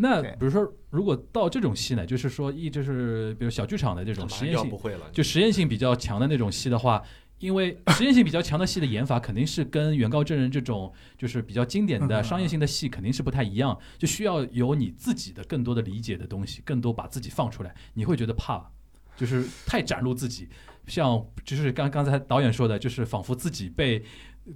[0.00, 7.02] 那比如说，如果到这种戏呢，就是说一直是比如小剧场的这种实验性不，会了，就实验性比较强的那种戏的话，
[7.40, 18.70] 因为 实验性比较强的戏的演法肯定是跟原告证人这种就是比较经典的嗯商业性的戏肯定是不太一样，就需要有你自己的更多的理解的东西，更多把自己放出来，你会觉得怕，
[19.16, 20.48] 就是太展露自己，
[20.86, 24.00] 像就是刚刚才导演说的，就是仿佛自己被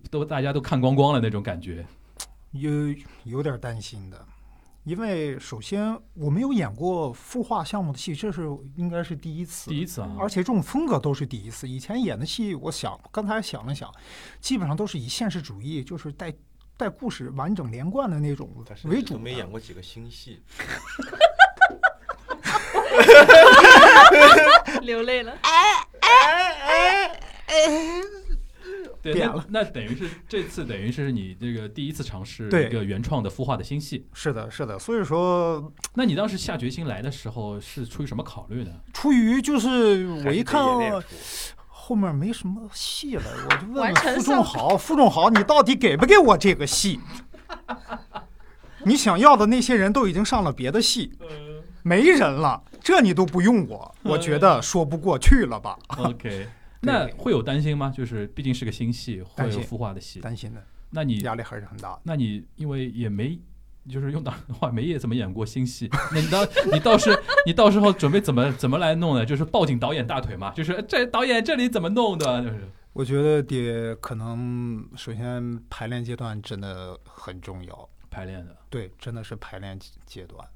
[0.08, 1.84] 都大家都看光光了那种感觉。
[2.52, 2.70] 有
[3.24, 4.24] 有点担心的，
[4.84, 8.42] 因为首先我没有演过孵化项目的戏，这是
[8.76, 11.68] 应该是第一次，第一次啊，而且这种风格都是第一次。
[11.68, 13.88] 以前演的戏，我想刚才想了想，
[14.40, 16.34] 基本上都是以现实主义，就是带
[16.76, 20.42] 带故事完整连贯的那种但是为主没演过几个新戏，
[24.82, 25.32] 流泪了。
[29.02, 29.44] 对，那变了。
[29.48, 34.06] 那等于是这次等于是你这个第一次尝试一个原创的孵化的新戏。
[34.12, 38.70] 是的，是的，所以说那你当时下决心来的时候是出于什么考虑呢？
[38.92, 40.62] 出于就是我一看
[41.68, 47.00] 后面没什么戏了，我就问问完成傅仲豪，傅仲豪，你到底给不给我这个戏？
[48.84, 51.12] 你想要的那些人都已经上了别的戏，
[51.82, 55.76] 没人了，这你都不用我，我觉得说不过去了吧？
[55.98, 56.46] OK，
[56.82, 57.92] 那会有担心吗？
[57.96, 61.98] 就是毕竟是个新戏，会有孵化的戏，担心的，那你压力还是很大。
[62.02, 63.38] 那你因为也没。
[63.90, 64.30] 就是用的
[64.60, 69.26] 话没也怎么演过新戏， 那你到你到时你到时候准备怎么怎么来弄呢？
[69.26, 72.42] 就是抱紧导演大腿嘛，就是这导演这里怎么弄的？
[72.44, 79.76] 就是我觉得得可能首先排练阶段真的很重要，排练的，对，真的是排练
[80.06, 80.48] 阶段，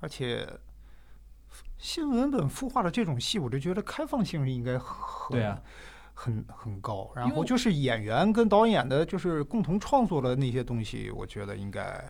[0.00, 0.48] 而且
[1.80, 5.60] 新文本孵化的这种戏，我就觉得开放性应该很对啊，
[6.12, 7.10] 很很高。
[7.16, 12.04] 然后就是演员跟导演的，就是共同创作的那些东西，我觉得应该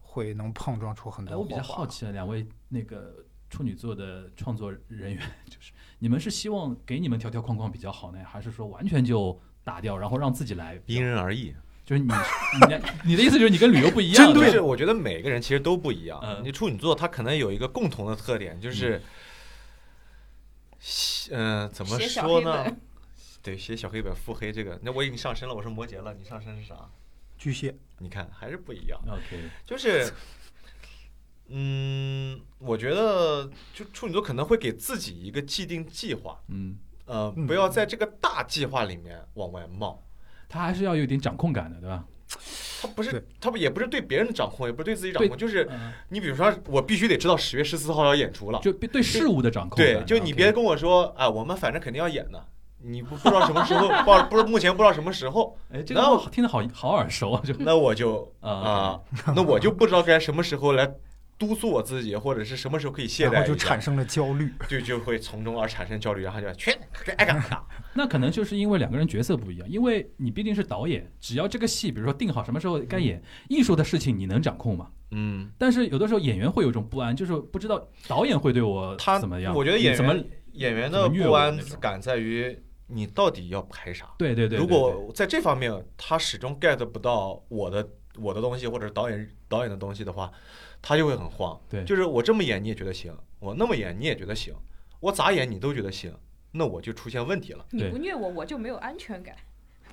[0.00, 10.78] 会能碰撞出很哎，多我比较好奇啊，两位那个处女座的创作人员，就是你们是希望给你们条条框框比较好呢，还是说完全就打掉，然后让自己来？
[10.84, 11.54] 因人而异。
[11.88, 12.82] 就是你你
[13.12, 16.20] 你的意思就是你跟旅游不一样，就对是我觉得每个人其实都不一样。
[16.22, 19.00] 嗯你处女座他可能有一个共同的特点，就是，
[21.30, 22.76] 嗯、怎么说呢？
[23.42, 26.90] 对，写小黑本腹黑这个，那我已经上身了，我是摩羯了，你上身是啥？
[27.38, 30.12] 巨蟹，你看还是不一样，OK， 就是，
[31.46, 36.76] 嗯，我觉得就处女座可能会给自己一个既定计划，嗯，
[37.06, 40.04] 呃，嗯不要在这个大计划里面往外冒。
[40.48, 42.04] 他还是要有点掌控感的，对吧？
[42.80, 52.46] 他不是，他不也不是对别人的掌控，也不是对自己掌控，就是嗯，你比如说，我必须得知道十月十四号要演出了，就对事物的掌控对，就你别跟我说啊，我们反正肯定要演的，
[52.82, 57.54] 你不不知道什么时候，不不知道目前不知道什么时候， 哎，这个听得好好耳熟啊，就。
[57.58, 59.00] 那我就啊啊，
[59.34, 60.86] 那我就不知道该什么时候来
[61.38, 64.52] 督促我自己，或者是什么时候可以懈然后怠就产，生了焦虑。
[64.68, 66.72] 就就会从中而产生焦虑，然后就去
[67.16, 67.64] 爱干啥。
[67.94, 74.90] 那可能就是因为两个人角色不一样，因为你毕竟是导演，只要这个戏，比如说定好什么时候该演，艺术的事情你能掌控吗？
[75.10, 79.54] 嗯，但是有的时候演员会有一种不安，就是不知道导演会对我他怎么样。
[79.54, 82.58] 我觉得演怎么员演员的不安感在于
[82.88, 84.06] 你到底要拍啥。
[84.18, 90.30] 对对对，如对对果在这方面他始终 get 不到我的我的东西，或者是导演导演的东西的话，
[90.80, 91.58] 他就会很慌。
[91.68, 94.54] 对就是我这么演你也觉得行，我那么演你也觉得行，
[95.00, 96.12] 我咋演你都觉得行，
[96.52, 97.64] 那我就出现问题了。
[97.70, 99.34] 你不虐我，我就没有安全感。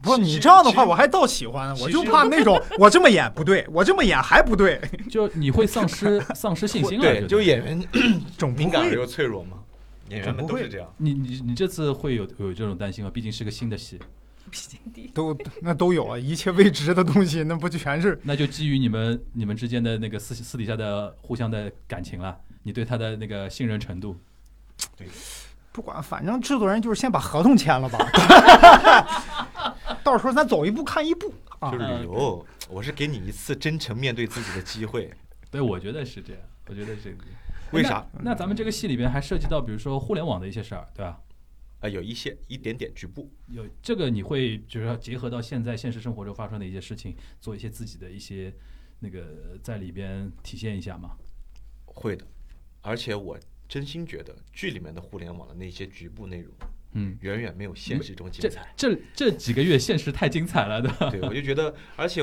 [0.02, 7.02] 不，你这样的话我还倒喜欢，我就怕那种我这么演不对，我这么演还不对， 就你会丧失 丧失信心了。
[7.02, 7.82] 对，就演员
[8.38, 9.64] 总敏感而又脆弱嘛，
[10.10, 10.94] 演员们都是这样。
[10.98, 13.10] 你你你这次会有有这种担心吗？
[13.10, 13.98] 毕竟是个新的戏，
[15.14, 24.18] 都那都有啊，一切未知的东西，那不就全是那就基于你们你们之间的那个私私底下的互相的感情了，你对他的那个信任程度。
[24.98, 25.08] 对
[25.72, 27.98] 不管，反正制作人就是先把合同签了吧，
[30.04, 31.80] 到时候咱走一步看一步啊就。
[31.80, 35.12] 是旅游，我是给你一次真诚面对自己的机会。
[35.52, 37.18] 对，我觉得是这样，我觉得是。
[37.72, 38.06] 为啥？
[38.14, 38.32] 那？
[38.32, 41.18] 那咱们这个戏里边还涉及到，比如说互联网的一些事儿，对吧？
[41.86, 43.32] 啊，有一些一点点局部。
[43.48, 48.54] 有这个你会就是要结合到现在现实生活中发生的一些事情，做一些自己的一些
[49.00, 51.16] 那个在里边体现一下吗？
[51.86, 52.26] 会的，
[52.82, 56.54] 而且我真心觉得剧里面的互联网的那些局部内容，
[56.94, 58.74] 嗯，远远没有现实中精彩。
[58.76, 60.90] 这这几个月现实太精彩了，的？
[61.12, 62.22] 对，我就觉得，而且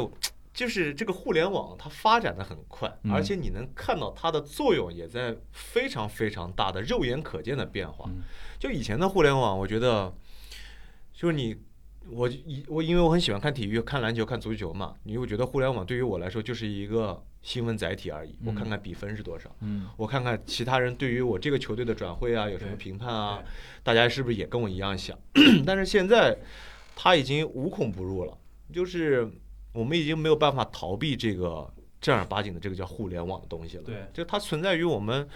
[0.53, 8.05] 就是这个互联网它发展的很快，嗯而且你能看到它的作用也在非常非常大的肉眼可见的变化。
[8.09, 8.23] 嗯
[8.59, 10.15] 就以前的互联网，我觉得
[11.13, 11.57] 就是你。
[12.11, 18.37] 我以我因为我很喜欢看体育、看篮球、看足球嘛，因为我觉得互联网对于我来说就是一个新闻载体而已。
[18.45, 23.41] 我看看比分是多少，嗯，我看看其他人对于我这个球队的转会啊有什么评判啊，
[23.85, 25.17] 大家是不是也跟我一样想？
[25.65, 26.37] 但是现在
[26.97, 28.37] 它已经无孔不入了，
[28.73, 29.31] 就是
[29.73, 33.83] 我们已经没有办法逃避这个正儿八经的这个叫互联网的东西了。
[33.85, 35.27] 对就它存在于我们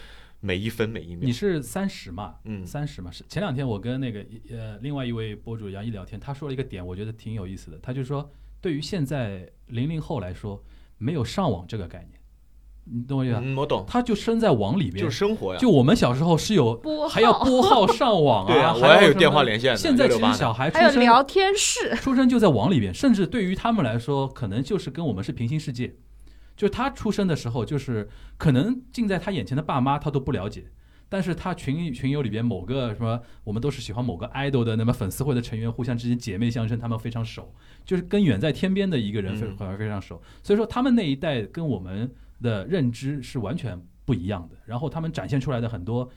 [0.41, 1.32] 每一分每一秒你。
[1.32, 2.37] 是三十嘛？
[2.45, 3.11] 嗯三十嘛。
[3.11, 7.78] 是前两天我跟那个呃另外一位博主杨毅聊天，他说了一个点，我觉得挺有意思的。
[7.78, 8.30] 他就说，
[8.61, 10.62] 对于现在零零后来说，
[10.99, 12.16] 没有上网这个概念，
[12.89, 13.41] 你懂我意思吧？
[13.43, 15.59] 嗯，我懂，他就生在网里边，就是生活呀。
[15.59, 16.80] 就我们小时候是有
[17.11, 25.97] 还要拨号上网 对啊，还有什么还有电话连线呢，现在其实小孩出生还有聊天室，出生就在网里边，甚至对于他们来说，可能就是跟我们是平行世界。
[26.57, 28.09] 就他出生的时候，就是
[28.39, 30.64] 可能近在他眼前的爸妈他都不了解，
[31.09, 37.53] 但是他群群友里边某个什么，我们都是喜欢某个 idol 的，那么粉丝会的成员互相之间姐妹相称，他们非常熟，
[37.84, 39.57] 就是跟远在天边的一个人非嗯。
[39.57, 40.22] 反而非常熟。
[40.43, 42.11] 所以说他们那一代跟我们
[42.43, 46.09] 的认知是完全不一样的，然后他们展现出来的很多。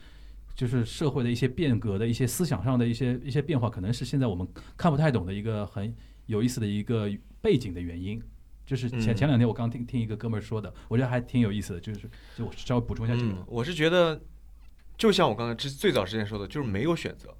[0.55, 4.45] 就是社会的一些变革的一些思想上的一些一些变化，可能是现在我们
[4.75, 5.95] 看不太懂的一个很
[6.25, 7.09] 有意思的一个
[7.39, 8.21] 背景的原因。
[8.65, 13.31] 就是前嗯前两天我刚听听一个哥们儿说的，我觉得还挺有意思的，就是就我稍微补充一下这个。
[13.31, 14.19] 嗯，我是觉得，
[14.97, 17.33] 就像我刚才之最早之前说的，就是没有选择。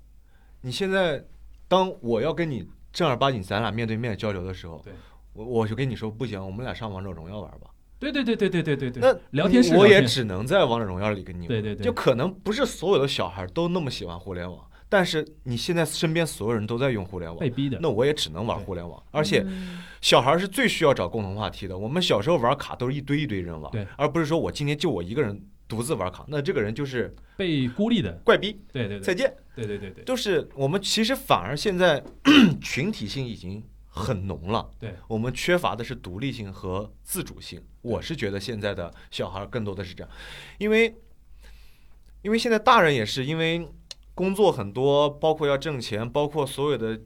[0.62, 1.22] 你现在，
[1.68, 4.82] 当我要跟你正儿八经咱俩面对面交流的时候，
[5.34, 7.69] 我我就跟你说，不行，我们俩上王者荣耀玩吧。
[8.00, 11.48] 对对对对对对对对，那聊天室我也只能在王者荣耀里跟你玩。
[11.50, 17.78] 对对对就可能不是所有的小孩都那么喜欢互联网，但是你现在身边所有人都在用互联网被，逼的。
[17.82, 19.02] 那我也只能玩互联网。
[19.12, 21.78] 而且嗯小孩是最需要找共同话题的。
[21.78, 25.38] 我们小时候玩卡都是一堆一堆人玩对，而不是说我今天就我一个人
[25.68, 28.58] 独自玩卡，那这个人就是被孤立的，怪逼。
[28.72, 29.34] 对对对，再见。
[29.54, 32.02] 对对对对，就是我们其实反而现在
[32.64, 37.62] 群体性已经很浓了，对我们缺乏的是独立性和自主性。
[37.82, 40.12] 我是觉得现在的小孩更多的是这样，
[40.58, 40.96] 因为
[42.22, 43.68] 因为现在大人也是因为
[44.16, 47.00] 工作很多，包括要挣钱，包括所有的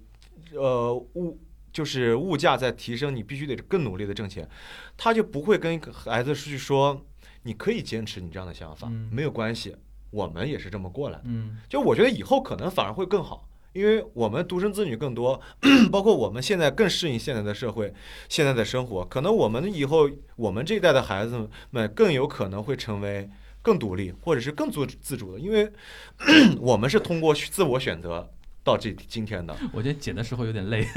[0.53, 1.39] 呃物。
[1.73, 4.47] 就是物价在提升，你必须得更努力的挣钱，
[4.95, 7.03] 他就不会跟孩子去说，
[7.41, 9.75] 你可以坚持你这样的想法，嗯没有关系，
[10.11, 11.23] 我们也是这么过来的。
[11.25, 15.39] 嗯就我觉得以后可能反而会更好，因为我们独生子女更多，
[15.91, 17.93] 包括我们现在更适应现在的社会、
[18.29, 23.29] 现在的生活，可能我们以后我们这一代的孩子们更有可能会成为
[23.61, 25.69] 更独立或者是更自自主的，因为
[26.61, 28.29] 我们是通过自我选择
[28.63, 29.55] 到这今天的。
[29.73, 30.87] 我觉得剪的时候有点累。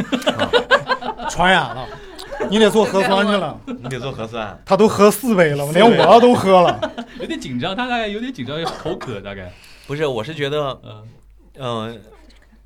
[1.28, 1.88] 传染了，
[2.50, 3.58] 你得做核酸去了。
[3.66, 6.78] 你得做核酸，他都喝四杯了，连我都喝了。
[7.18, 9.52] 有点紧张，他大概有点紧张，口渴大概。
[9.86, 11.08] 不是，我是觉得，嗯
[11.58, 12.00] 嗯、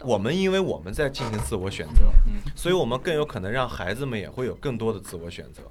[0.04, 5.62] 我们因为我们在进行自我选择，嗯所以我们更有可能让孩子们也会有更多的自我选择。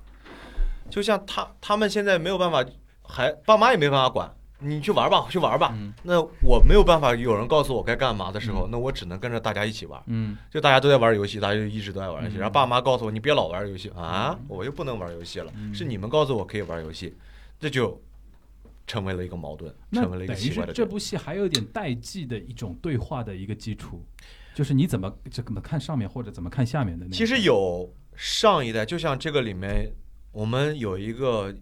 [0.90, 2.64] 就像他他们现在没有办法，
[3.04, 5.72] 还爸妈也没办法管，你去玩吧，去玩吧。
[5.76, 10.02] 嗯那我没有办法，有人告诉我该干嘛的时候，嗯那我只能跟着大家一起玩。
[10.08, 12.38] 嗯就大家都在玩游戏，大家就一直都在玩游戏。
[12.38, 15.52] 嗯然后爸妈告诉我，你别老玩游戏啊嗯，我又不能玩游戏了。
[15.56, 17.16] 嗯是你们告诉我可以玩游戏，
[17.60, 18.00] 这就
[18.90, 20.74] 成为了一个矛盾，成为了一个奇怪的。
[20.74, 24.04] 是这部戏还有一点代际的一种对话的一个基础，
[24.56, 27.16] 就是你怎么这怎么看上面或者怎么看下面的那。
[27.16, 29.94] 其实有上一代，就像这个里面，
[30.32, 31.56] 我们有一个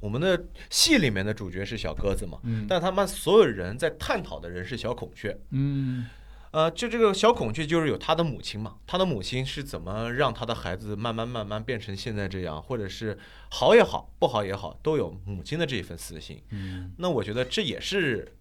[0.00, 5.34] 我们的戏里面的主角是小鸽子嘛，嗯，但他们所有人在探讨的人是小孔雀。
[5.52, 6.04] 嗯
[6.50, 13.18] 呃，就这个小孔雀就是有他的母亲嘛，他的母亲是怎么让他的孩子慢慢慢慢变成现在这样，或者是
[13.50, 16.42] 好也好，不好也好，都有母亲的这一份私心。
[16.50, 18.34] 嗯那我觉得这也是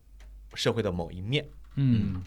[0.53, 1.47] 社会的某一面。
[1.75, 2.23] 嗯，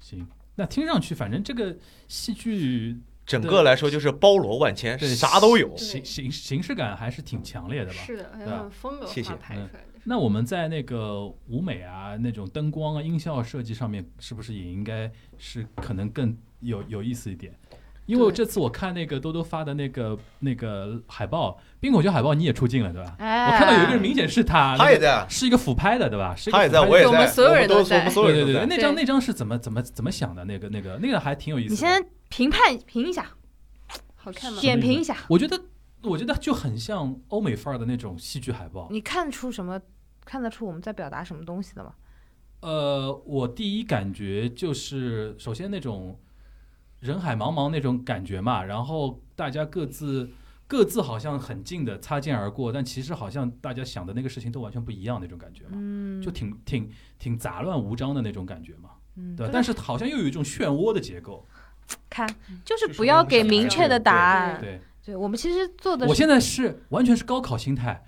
[0.00, 0.26] 行。
[0.54, 1.76] 那听上去，反正这个
[2.08, 2.96] 戏剧
[3.26, 5.76] 整个来说就是包罗万千，对啥都有。
[5.76, 7.98] 形形形式感还是挺强烈的吧？
[8.06, 9.95] 是的，对吧很风格谢谢化拍出来的。
[10.08, 17.52] 那我们在那个舞美啊、那种灯光啊、音效设计上面，是不是也应该是可能更有有意思一点？
[18.06, 23.16] 因为这次我看那个多多发的那个那个海报，冰口桥海报你也出镜了对吧？
[23.18, 26.32] 哎，我看到有一个人明显是他，他也在，是一个俯拍的对吧？
[26.36, 28.76] 是一个他也在，我我也在，我们所有人都都在我们所有对对对，人都在。
[28.76, 30.44] 那张那张是怎么怎么怎么想的？
[30.44, 31.72] 那个那个那个还挺有意思的。
[31.74, 33.26] 你先评判评一下，
[34.14, 34.60] 好看吗？
[34.60, 35.60] 点评一下，我觉得
[36.02, 38.86] 我觉得就很像欧美范儿的那种戏剧海报。
[38.92, 39.80] 你看出什么？
[40.26, 41.94] 看得出我们在表达什么东西的吗？
[42.60, 46.18] 呃，我第一感觉就是，首先那种
[47.00, 50.30] 人海茫茫那种感觉嘛，然后大家各自
[50.66, 59.50] 各自好像很近的擦肩而过，但其实好像大家想的那个事情都完全不一样那种感觉嘛，嗯，就挺挺挺杂乱无章的那种感觉嘛，嗯，对吧。
[59.52, 61.46] 但是好像又有一种漩涡的结构，
[62.10, 62.28] 看，
[62.64, 64.60] 就是不要给明确的的答案。
[64.60, 64.80] 对。
[65.04, 68.04] 对，我们其实做的，我现在是完全是高考心态。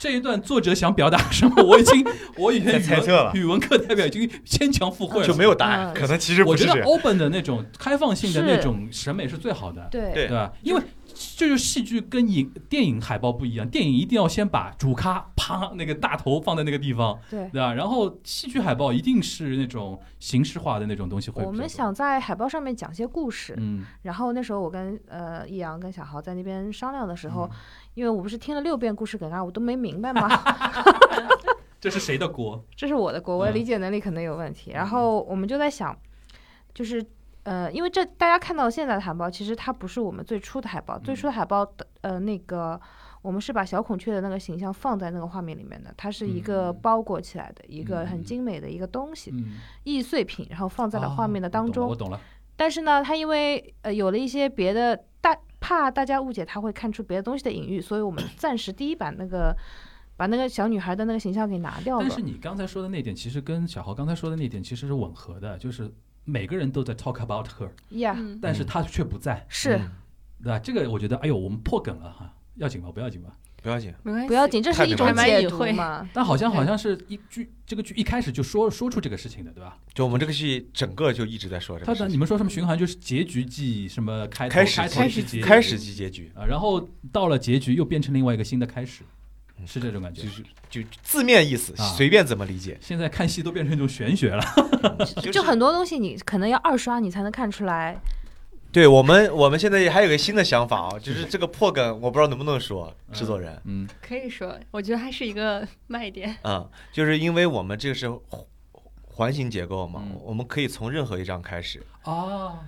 [0.00, 2.02] 这一段作者想表达什么，我已经
[2.38, 3.30] 我已经语猜测了。
[3.34, 5.94] 文语文课代表已经牵强附会了，就没有答案，嗯。
[5.94, 10.12] 可能其实我觉得 open 的那种开放性的那种审美是最好的，对。
[10.14, 10.50] 对？
[10.62, 10.82] 因为
[11.36, 17.50] 这就是戏剧跟影电影海报不一样，电影一定要先把主咖啪那个大头放在那个地方，对。
[17.50, 17.74] 对吧？
[17.74, 21.44] 然后戏剧海报一定是那种形式化的那种东西会。
[21.44, 27.50] 我们想在海报上面讲些故事，嗯，然后那时候我跟呃易阳跟小豪在那边商量的时候，嗯
[28.00, 30.26] 因为我不是听了六遍故事梗概，我都没明白吗，
[31.78, 32.64] 这是谁的锅？
[32.74, 33.54] 这是我的锅，我的嗯。
[33.54, 34.70] 理解能力可能有问题。
[34.70, 35.94] 然后我们就在想，
[36.72, 37.04] 就是
[37.42, 42.80] 呃，因为这大家看到现在的海报，其实它不是我们最初的海报，最初的海报的呃那个
[43.20, 48.24] 我们是把小孔雀的那个形象放在那个画面里面的，它是一个包裹起来的一个很嗯。
[48.24, 51.86] 精美的一个东西，嗯，易碎品，然后放在了画面的啊当中。
[51.86, 52.18] 我懂了，
[52.56, 55.04] 但是呢，它因为呃有了一些别的大，
[55.60, 59.54] 怕大家误解，他会看出别的东西的隐喻，所以我们 暂时第一版那个
[60.16, 62.06] 把那个小女孩的那个形象给拿掉了。
[62.08, 65.92] 但是你刚才说的那点，其实跟小豪刚才说的那点其实是吻合的，就是
[66.24, 69.90] 每个人都在 talk about her，yeah，，但是他却不在，是嗯
[70.42, 70.58] 对吧？
[70.58, 72.90] 这个我觉得，哎呦，我们破梗了哈，要紧吗？
[72.90, 73.30] 不要紧吧？
[73.62, 76.08] 不要紧，没关系，不要紧，这是一种蛮解读隐晦嘛。
[76.12, 79.76] 但好像好像是一剧这个剧一开始就说说出这个事情的，对吧？
[79.92, 82.06] 就我们这个戏整个就一直在说这个事情。
[82.06, 89.02] 的你们说什么循环就是结局即什么开开始开始即开始即结局，啊，然后到了结局又变成另外一个新的开始，
[89.66, 90.28] 是这种感觉就。
[90.28, 92.78] 是就字面意思，啊随便怎么理解。
[92.80, 94.44] 现在看戏都变成一种玄学了，
[95.20, 98.00] 就就很多东西你可能要二刷你才能看出来。
[98.72, 106.36] 对我们，我们现在还有个新的想法啊，就是这个破梗，我不知道能不能说制作人嗯可以说，我觉得还是一个卖点。
[106.42, 108.40] 啊、就是因为我们这个是环
[109.06, 111.82] 环形结构嘛，嗯我们可以从任何一张开始。
[112.04, 112.58] 哦，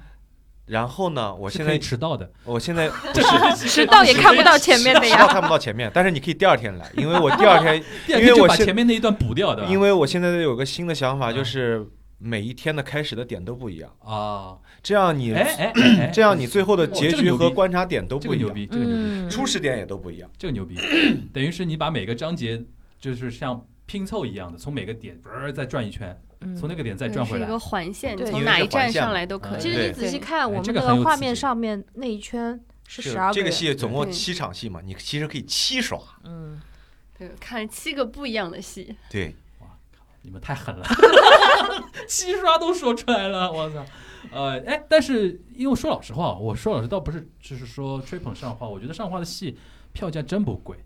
[0.67, 3.21] 然后呢，我是可以现在迟到的，我现在 不
[3.57, 5.27] 是 迟到也看不到前面的迟到呀。
[5.29, 7.83] 看不到前面，但是你可以第二天来，因为我第二天，
[8.21, 11.87] 因为我把前面那一段补掉的，因为我现在有个新的想法，嗯就是
[12.23, 15.35] 每一天的开始的点都不一样，啊，这样你
[16.13, 20.31] 这样你最后的哦结局和观察点都不一样，这个牛逼，这个牛逼，嗯，初始点也都不一样。
[20.39, 20.77] 这个牛逼，
[21.35, 22.63] 等于是你把每个章节
[23.01, 25.21] 就是像拼凑一样的，从每个点
[25.53, 26.57] 再转一圈，嗯。
[26.57, 27.47] 从那个点再转回来。
[27.47, 27.59] 是一个。
[27.59, 29.61] 环线，对从哪一站上来都可以。
[29.61, 33.35] 其实你仔细看我们这个那个画面上面那一圈是就十二个。
[33.35, 34.13] 这个戏总共对。
[34.13, 35.99] 七场戏嘛，你其实可以七刷。
[36.25, 36.61] 嗯，
[37.19, 39.35] 对，看七个不一样的戏，对，
[40.23, 40.87] 你们太狠了，
[42.09, 43.85] 七刷都说出来了，我操！
[44.33, 49.59] 呃，哎，但是因为说老实话，我说老实倒不是就是说吹捧上画，我觉得上画的戏
[49.93, 50.77] 票价真不贵，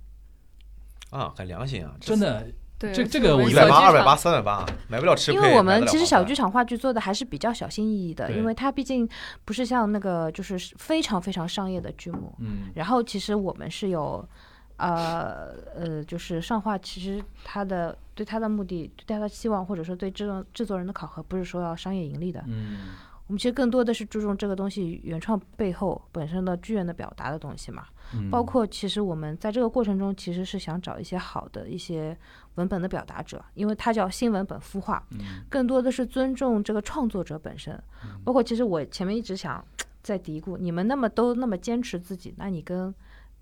[1.10, 2.46] 啊，很良心啊，真的。
[2.78, 5.40] 对，这这个我觉得一百八、二百八、三百八，买不了吃亏。
[5.40, 9.08] 因为我们其实小剧场话剧做的还是比较小心翼翼的，因为它毕竟
[9.46, 12.36] 不是像那个就是非常非常商业的剧目。
[12.38, 14.28] 嗯，然后其实我们是有，
[14.76, 22.42] 呃呃，就是上画，其实它的对他的目的、对他的期望，或者说对制作制作人的考核，不是说要商业盈利的。
[22.48, 22.78] 嗯，
[23.26, 27.84] 我们其实更多的是注重这个东西原创背后本身的剧院的表达的东西嘛。
[28.14, 32.16] 嗯包括其实我们在这个过程中，其实是想找一些好的一些
[32.54, 37.74] 文本的表达者，因为它叫新文本孵化，嗯更多的是尊重这个创作者本身。
[38.04, 39.62] 嗯包括其实我前面一直想
[40.02, 42.94] 在嘀咕，你们那么都那么坚持自己，那你跟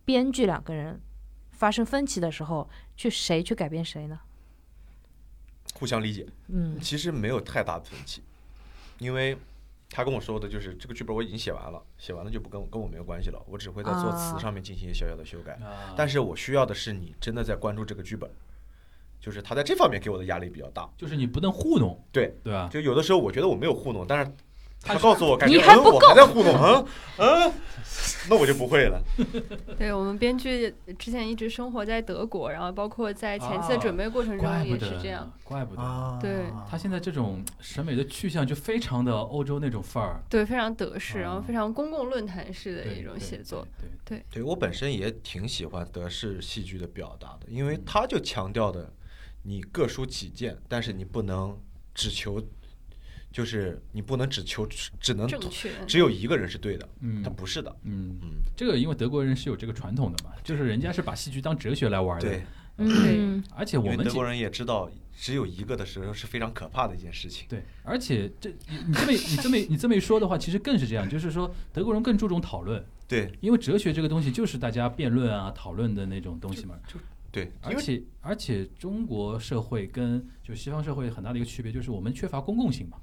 [0.05, 0.99] 编剧两个人
[1.51, 4.18] 发生分歧的时候，去谁去改变谁呢？
[5.75, 6.79] 互相理解，嗯。
[6.81, 8.22] 其实没有太大的分歧，
[8.99, 9.37] 因为
[9.91, 14.39] 他跟我说的就是这个剧本我已经写完了，写完了就不跟我跟我没有关系了，我只会在作词啊。
[14.39, 15.53] 上面进行一些小小的修改。
[15.55, 15.95] 啊。
[15.97, 18.29] 但是我需要的是你真的在关注这个剧本，
[19.20, 20.89] 就是他在这方面给我的压力比较大。
[20.97, 22.35] 就是你不能糊弄，对。
[22.43, 22.68] 对吧？
[22.72, 24.33] 就有的时候我觉得我没有糊弄，但是
[24.85, 26.87] 他他告诉我感觉你还不嗯我还在糊弄，嗯
[27.18, 27.53] 嗯，
[28.28, 29.03] 那我就不会了。
[29.78, 35.82] 对我们编剧之前一直生活在德国，然后包括在前期的啊准备过程中也是这样。，怪不得。
[35.82, 43.66] 啊对他现在这种审美的去向就非常的欧洲那种范儿，对，非常德式，然后啊非常公共论坛式的一种对写作。
[44.05, 48.93] 对，对对我本身也挺喜欢德式戏剧的表达的，因为他就强调的
[49.43, 51.57] 你各抒己见，但是你不能
[51.95, 52.43] 只求，
[53.35, 54.64] 就是你不能只求
[55.01, 55.28] 只能，
[55.89, 57.20] 只有一个人是对的，嗯。
[57.20, 57.76] 他不是的。
[57.82, 62.43] 嗯，嗯，这个因为德国人是有这个传统的嘛，就是人家是把戏剧当哲学来玩的，对，
[62.76, 67.45] 嗯，而且我们德国人也知道，只有一个的时候是非常可怕的一件事情。
[67.49, 73.32] 对，而且这你你这么你这么你这么一说的话，其实更是这样，就是说德国人更注重讨论，对。
[73.41, 76.76] 因为哲学这个东西就是大家辩论啊、讨论的那种东西嘛。
[77.32, 82.97] 对，而且而且中国社会跟就西方社会很大的一个区别就是我们缺乏公共性嘛，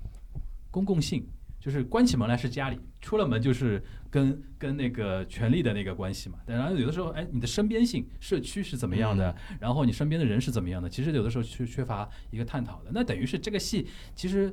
[0.72, 1.28] 公共性
[1.60, 6.40] 就是关起门来是家里，出了门就是跟跟那个权力的那个关系嘛。
[6.44, 12.90] 但然后有的时候，哎，你的身边性、社区是怎么样的，然后你身边的人是怎么样的，其实有的时候是缺乏一个探讨的。
[12.92, 14.52] 那等于是这个戏其实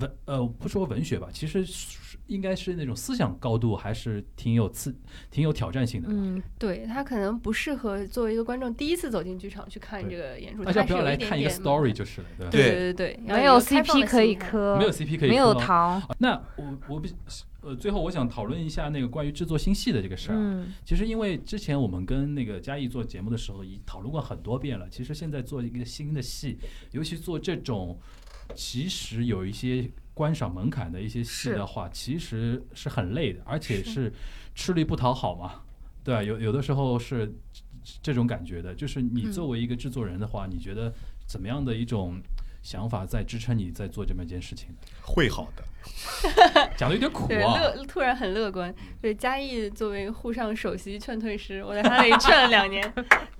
[0.00, 4.94] 文呃不说文学吧，其实是应该是那种思想高度还是挺有刺、
[5.30, 6.08] 挺有挑战性的。
[6.10, 12.50] 嗯，对他可能不适合作为一个观众第一次走进剧场去看这个演出，大家不要来看一个 story 就是了，对吧？
[12.50, 17.12] 对对对没有 CP 可以磕，没有 CP 可以没有糖，那我我比
[17.60, 20.38] 呃，最后我想讨论一下那个关于制作新戏的这个事儿啊。
[20.38, 24.86] 嗯其实因为之前我们跟那个嘉义做节目的时候，已讨论过很多遍了。
[24.90, 26.58] 其实现在做一个新的戏，
[26.90, 27.98] 尤其做这种
[28.54, 34.12] 其实有一些观赏门槛的一些戏的话，其实是很累的，而且是是
[34.54, 35.60] 吃力不讨好嘛。
[36.02, 37.34] 对啊，有有的时候是
[38.02, 38.74] 这种感觉的。
[38.74, 40.92] 就是你嗯作为一个制作人的话，你觉得
[41.26, 42.20] 怎么样的一种
[42.62, 44.76] 想法在支撑你在做这么一件事情呢？
[45.02, 45.64] 会好的。
[46.78, 47.58] 讲的有点苦对，啊。
[47.58, 48.74] 乐突然很乐观。
[49.02, 52.94] 对，嘉义作为沪上首席劝退师，我在他那里劝了两年，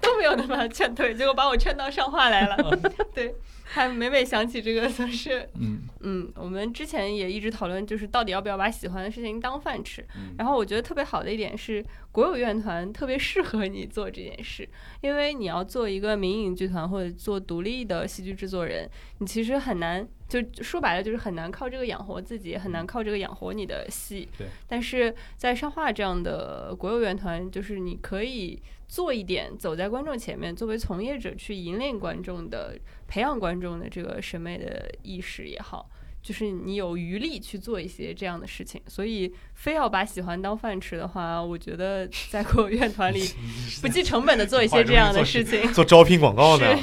[0.05, 2.57] 都没有能把他劝退，结果把我劝到上话来了。
[3.15, 3.35] 对，
[3.65, 10.03] 还每每想起这个，总是嗯嗯，我们之前也一直讨论，就是到底要不要把喜欢的事情当饭吃。
[10.17, 14.69] 嗯然后我觉得特别好的一点是，国有院团特别适合你做这件事，
[15.01, 18.89] 因为你要做一个民营剧团或者做独立的戏剧制作人，
[19.19, 24.29] 你其实很难，就说白了就是很难靠这个养活自己，很难靠这个养活你的戏。
[24.37, 24.49] 对。
[24.69, 32.79] 但是在上画这样的国有院团，就是你可以做一点走在观众前面，作为从业者去引领观众的、
[33.09, 35.91] 培养观众的这个审美的意识也好。
[36.23, 43.21] 就是你有余力去做一些这样的事情，所以非要把喜欢当饭吃的话，我觉得在国有乐团里
[43.83, 46.79] 不计成本的做一些 这样的事情 做招聘广告呢，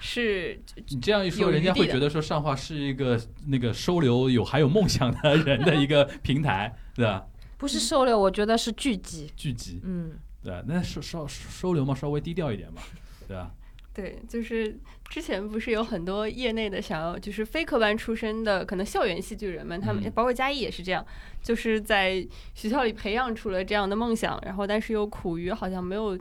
[0.00, 7.26] 是你这样一说，人家会觉得说上画是一个那个收留有还有梦想的人的一个平台，对吧？
[7.58, 9.28] 不是收留，我觉得是聚集。
[9.34, 10.12] 聚集，嗯，
[10.46, 10.62] 对吧？
[10.66, 12.80] 那收收收留嘛，稍微低调一点嘛，
[13.26, 13.50] 对吧？
[13.92, 14.78] 对，就是
[15.08, 21.04] 之前不是有很多业内的想要，就是非科班出身的，可能校园戏剧人们，他们嗯包括嘉义也是这样，
[21.42, 22.24] 就是在
[22.54, 26.16] 学校里培养出了这样的梦想，然后但是又苦于好像没有。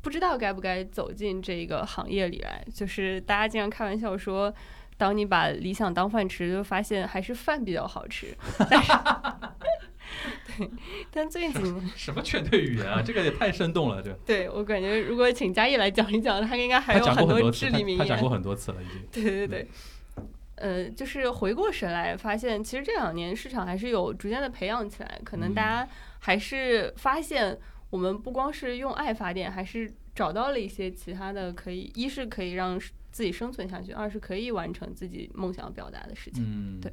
[0.00, 4.54] 不知道该不该走进这个行业里来，就是大家经常开玩笑说，
[4.96, 8.34] 当你把理想当饭吃，就发现还是饭比较好吃。
[8.70, 8.92] 但是，
[10.56, 10.70] 对，
[11.10, 13.00] 但最近， 什么劝退语言啊？
[13.04, 18.28] 这个也太生动了，这对我感觉如果请嘉义来讲一讲，他应该还有很多次，多至理名言他他讲过。
[18.30, 19.02] 很多次了，已经。
[19.24, 19.68] 对对对，
[20.56, 25.88] 呃，就是回过神来发现，其实这两年市场还是有逐渐的培养起来，可能大嗯家
[26.18, 27.58] 还是发现
[27.90, 32.78] 我们不光是用爱发电，还是找到了一些其他的可以，一是可以让
[33.10, 36.44] 自己生存下去，二是可以完成自己梦想表达的事情。
[36.44, 36.92] 嗯，对。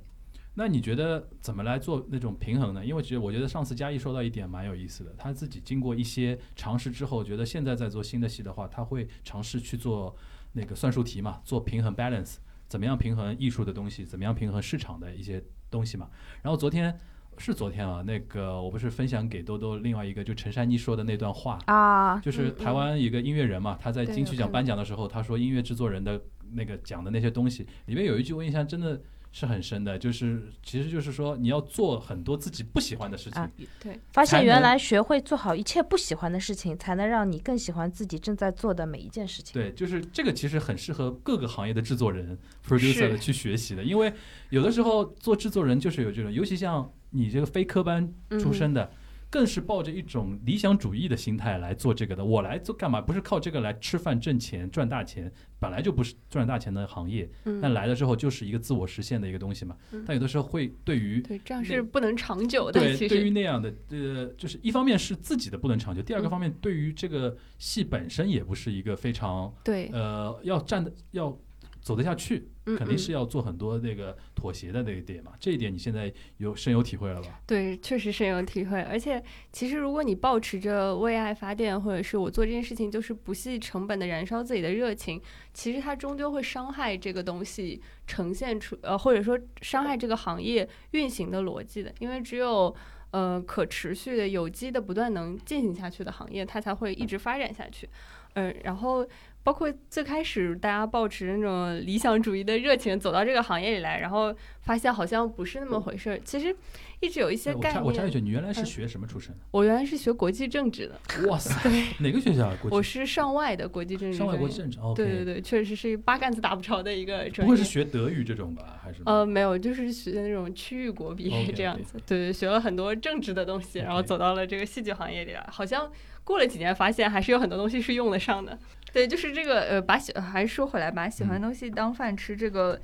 [0.58, 2.86] 那你觉得怎么来做那种平衡呢？
[2.86, 10.16] 因为其实我觉得上次嘉义说到一点蛮有意思的，他自己经过一些尝试之后，觉得现在在做新的戏的话，他会尝试去做
[10.54, 12.38] 那个算术题嘛，做平衡 balance，
[12.68, 16.10] 怎么样平衡艺术的东西，怎么样平衡市场的一些东西嘛。
[16.42, 16.98] 然后昨天
[17.38, 26.22] 是昨天啊，那个我不是分享给多多另外一个就陈珊妮说的那段话，啊，就是台湾一个音乐人嘛，他在金曲奖颁奖的时候，他说音乐制作人的
[26.54, 29.02] 那个讲的那些东西，里面有一句我印象真的
[29.38, 33.52] 是很深的，就是其实就是说你要做很多自己不喜欢的事情，啊
[33.84, 39.52] 对，发现原来学会做好一切不喜欢的事情，才能让你更喜欢自己正在做的每一件事情。
[39.52, 44.14] 对，就是这个其实很适合各个行业的制作人、producer 的去学习的，因为
[44.52, 48.10] 有的时候做制作人就是有这种，尤其像你这个非科班
[48.40, 48.90] 出身的。
[49.36, 52.24] 更是抱着一种理想主义的心态来做这个的。
[52.24, 53.02] 我来做干嘛？
[53.02, 55.30] 不是靠这个来吃饭、挣钱、赚大钱，
[55.60, 57.30] 本来就不是赚大钱的行业。
[57.44, 60.06] 嗯，但来了之后就是一个自我实现的一个东西嘛嗯。
[60.08, 62.80] 但有的时候会对于对，这样是不能长久的。
[62.80, 71.38] 对对于，那样的呃，就是一方面是自己的不能长久，第二个嗯方面对于这个戏本身也不是一个非常对，呃要站的要
[71.86, 75.34] 走得下去，嗯肯定嗯是要做很多那个妥协的那一点嘛。
[75.40, 77.40] 这一点你现在有深有体会了吧？
[77.46, 78.82] 对，确实深有体会。
[78.82, 85.22] 而且，其实如果你保持着为爱发电，或者是我做这件事情就是不计成本的燃烧自己的热情，
[85.54, 91.94] 其实它终究会伤害这个东西呈现出呃，或者说伤害这个行业运行的逻辑的。
[92.00, 92.76] 因为只有
[93.12, 97.88] 呃可持续的、有机的、不断能进行下去的行业，它才会一直发展下去。
[98.34, 99.08] 嗯、然后
[99.46, 106.20] 包括最开始大家抱持那种理想主义的热情走到这个行业里来，然后发现好像不是那么回事儿。
[106.26, 106.54] 其实
[107.00, 107.84] 一直有一些概念。
[107.84, 109.38] 我插一句，你原来是嗯学什么出身的？
[109.52, 111.54] 我原来是学国际政治的，哇塞，
[112.02, 112.58] 哪个学校啊？
[112.60, 114.96] 国际我是上外的国际政治上外国际政治，OK。
[114.96, 117.52] 对对对，确实是八竿子打不着的一个专业。
[117.52, 118.80] 不会是学德语这种吧？
[118.84, 122.00] 还是呃，没有，就是学那种区域国别这样子。
[122.08, 125.48] 对对，学了很多政治的东西，然后走到了这个戏剧行业里来。
[125.52, 125.92] 好像
[126.24, 128.58] 过了几年，发现还是有很多东西是用得上的。
[128.96, 132.80] 对，就是这个呃，把喜还是说回来，把喜欢的东西当饭吃，这个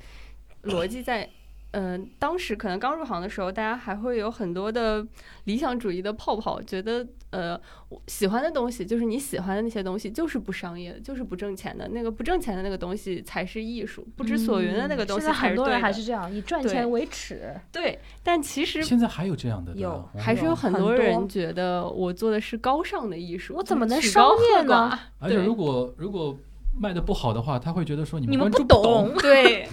[0.64, 1.26] 逻辑在。
[1.72, 5.06] 嗯、当时可能刚入行的时候，大家还会有很多的
[5.44, 7.60] 理想主义的泡泡，觉得呃，
[8.06, 11.88] 喜欢的东西就是你喜欢的那些东西，就是不商业的，就是不挣钱的。
[11.88, 15.80] 那个不挣钱的那个东西才是艺术，不知所云的那个东西嗯现在很多人。
[15.82, 17.52] 还是这样，以赚钱为耻。
[17.72, 24.90] 对，但其实现在还有这样的，有还是有很很多多人觉得我做的是高尚的艺术，我怎么能商业呢？
[25.20, 26.38] 对而且如果如果
[26.78, 29.14] 卖的不好的话，他会觉得说你你们不懂懂。
[29.20, 29.68] 对，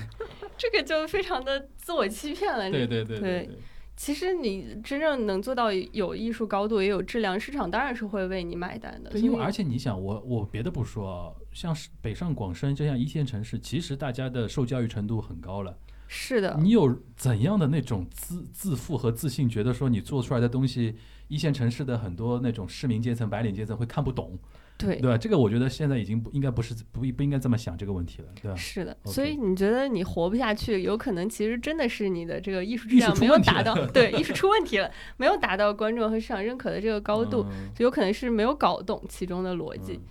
[0.60, 2.70] 这个就非常的自我欺骗了。
[2.70, 3.58] 对对对对对，
[3.96, 9.10] 其实你真正能做到有艺术高度，也有质量，市场当然是会为你买单的。
[9.10, 15.78] 对，因为而且你想，我我别的不说，像是北上广深这样一线城市，其实大家的受教育程度很高了。
[16.08, 20.96] 是的，你有怎样的那种自自负和自信，觉得说你做出来的东西，
[21.28, 24.38] 一线城市的很多那种市民阶层、白领阶层会看不懂？
[24.80, 25.18] 对对吧？
[25.18, 28.56] 这个我觉得现在已经不应该不是不不应该这么想这个问题了，对吧？
[28.56, 39.94] 是的所以你觉得你活不下去，有可能其实真的是你的这个艺术质量没有达到， 对，艺术出问题了，没有达到观众和市场认可的这个高度，嗯就有可能是没有搞懂其中的逻辑。
[39.94, 40.02] 嗯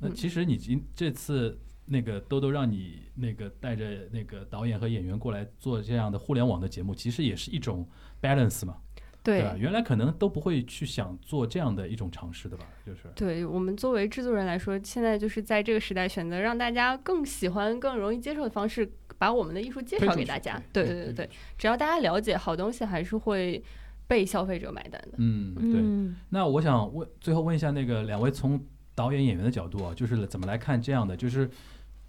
[0.00, 7.88] 那嗯其实你今这次那个兜兜让你那个带着那个导演和演员过来做这样的互联网的节目，其实也是一种
[8.20, 8.76] balance 嘛，
[9.28, 9.54] 对吧？
[9.58, 13.00] 原来可能都不会去想做这样的一种尝试的吧，就是。
[13.14, 20.60] 对我们作为制作人来说，现在就是在这个时代，选择让大家更喜欢、更容易接受的方式，把我们的艺术介绍给大家。
[20.72, 23.62] 对对对对，只要大家了解好东西，还是会
[24.06, 25.12] 被消费者买单的。
[25.18, 25.80] 嗯，对。
[25.80, 28.58] 嗯，那我想问，最后问一下那个两位从
[28.94, 31.16] 导演演员的角度啊，就是怎么来看这样的？
[31.16, 31.50] 就是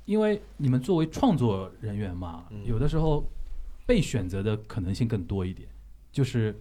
[0.05, 3.23] 因为你们作为创作人员嘛，嗯有的时候
[3.85, 5.69] 被选择的可能性更多一点，
[6.11, 6.59] 就是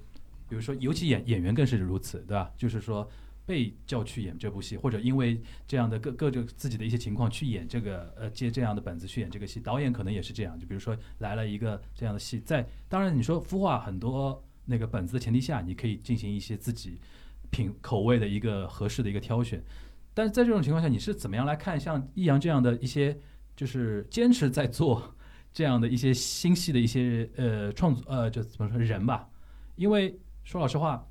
[0.49, 2.51] 比如说，尤其演演员更是如此，对吧？
[2.57, 3.09] 就是说。
[3.49, 10.59] 被叫去演这部戏，或者因为这样的各各种自己的一些情况去演这个呃接这样的本子去演这个戏，导演可能也是这样。
[10.59, 17.01] 就比如说来了一个这样的戏，在当然你说孵化很多那个本子的前提下，你可以进行一些自己
[17.49, 19.65] 品口味的一个合适的一个挑选。
[20.13, 23.19] 但是在这种情况下，你是怎么样来看像易阳这样的一些
[23.57, 25.17] 就是坚持在做
[25.55, 29.27] 这样的一些新戏的一些呃创作呃就怎么说人吧？
[29.77, 31.07] 因为说老实话，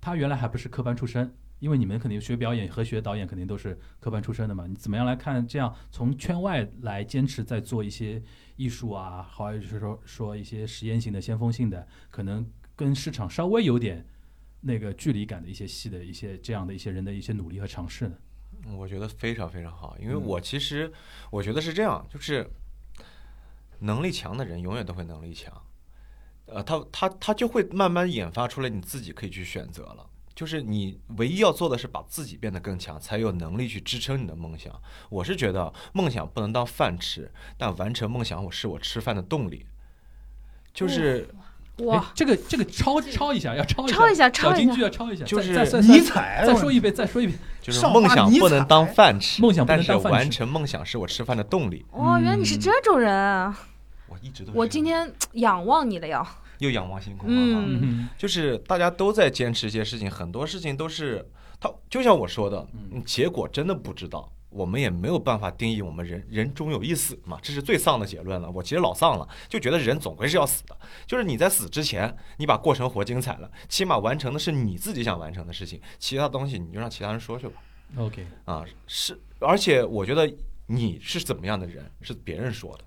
[0.00, 1.32] 他原来还不是科班出身。
[1.60, 8.20] 因为你们肯定学表演和学导演肯定都是科班出身的嘛，你怎么样来看这样从圈外来坚持在做一些
[8.56, 12.44] 艺术啊，或者是说说一些实验性的、先锋性的，可能
[12.74, 14.04] 跟市场稍微有点
[14.62, 18.16] 那个距离感的一些戏的一些这样的一些人的一些努力和尝试呢？
[18.66, 20.90] 嗯我觉得非常非常好，因为嗯我其实
[21.30, 22.50] 我觉得是这样，就是
[23.78, 25.52] 能力强的人永远都会能力强，
[26.52, 30.06] 呃，他他他就会慢慢研发出来你自己可以去选择了。
[30.34, 34.72] 就是你唯一要做的是把自己变得更强，才有能力去支撑你的梦想。
[35.10, 39.66] 我是觉得梦想不能当饭吃，但完成梦想我是我吃饭的动力。
[40.72, 41.28] 就是
[41.78, 45.52] 哇哎，这个这个抄抄一下，要抄一抄一下抄一下小金句要抄一下，就是
[45.82, 47.38] 尼采再说一遍，再说一遍。
[47.60, 51.84] 就是梦想不能当饭吃，梦想不能但是当饭吃完成梦想是我吃饭的动力。
[51.92, 53.66] 哇，原来你是这种人啊！
[54.10, 56.26] 我一直都是我今天 仰望你了呀。
[56.58, 57.34] 又仰望星空了。
[57.34, 61.26] 嗯嗯就是大家都在坚持一些事情，很多事情都是
[61.58, 68.50] 他，就像我说的，嗯结果真的不知道，我们也没有办法定义我们人人终有一死嘛，这是最丧的结论了。
[68.50, 70.76] 我其实老丧了，就觉得人总归是要死的，
[71.06, 77.54] 就是你在死之前，你把过程活精彩了，起码完成的是你自己想完成的事情，其他东西你就让其他人说去吧。
[77.96, 80.30] ，OK，啊，是，而且我觉得
[80.66, 82.84] 你是怎么样的人是别人说的，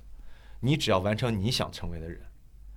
[0.64, 2.22] 你只要完成你想成为的人，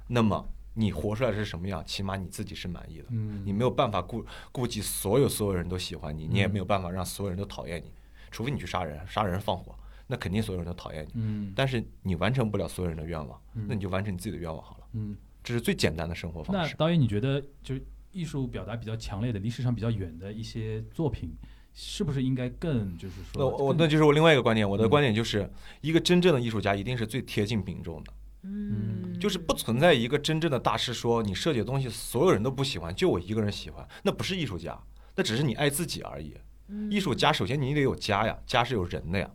[0.09, 0.45] 那么
[0.75, 3.05] 你活出来是什么样，起码你自己是满意的。
[3.11, 7.93] 嗯，你没有办法顾顾及所有所有人都喜欢你，你也嗯没有办法让所有人都讨厌你，
[8.33, 9.73] 除非你去杀人，杀人放火，
[10.09, 11.13] 那肯定所有人都讨厌你。
[11.15, 11.53] 嗯。
[11.55, 13.67] 但是你完成不了所有人的愿望，嗯。
[13.69, 16.73] 那你就完成你自己的愿望好了，嗯，这是最简单的生活方式。
[16.73, 21.33] 那导演，你觉得就是艺术表达比较强烈的、离市场比较远的一些作品，
[21.79, 25.49] 是不是应该更就是说那我那就是我另外一个观点，我的嗯观点就是，
[25.83, 28.13] 一个真正的艺术家一定是最贴近民众的。
[28.45, 34.79] 嗯就是不存在一个真正的大师说你设计的东西所有人都不喜欢，就我一个人喜欢，那不是艺术家，
[35.15, 36.35] 那只是你爱自己而已。
[36.69, 39.29] 嗯艺术家首先你得有家呀，家是有人的呀，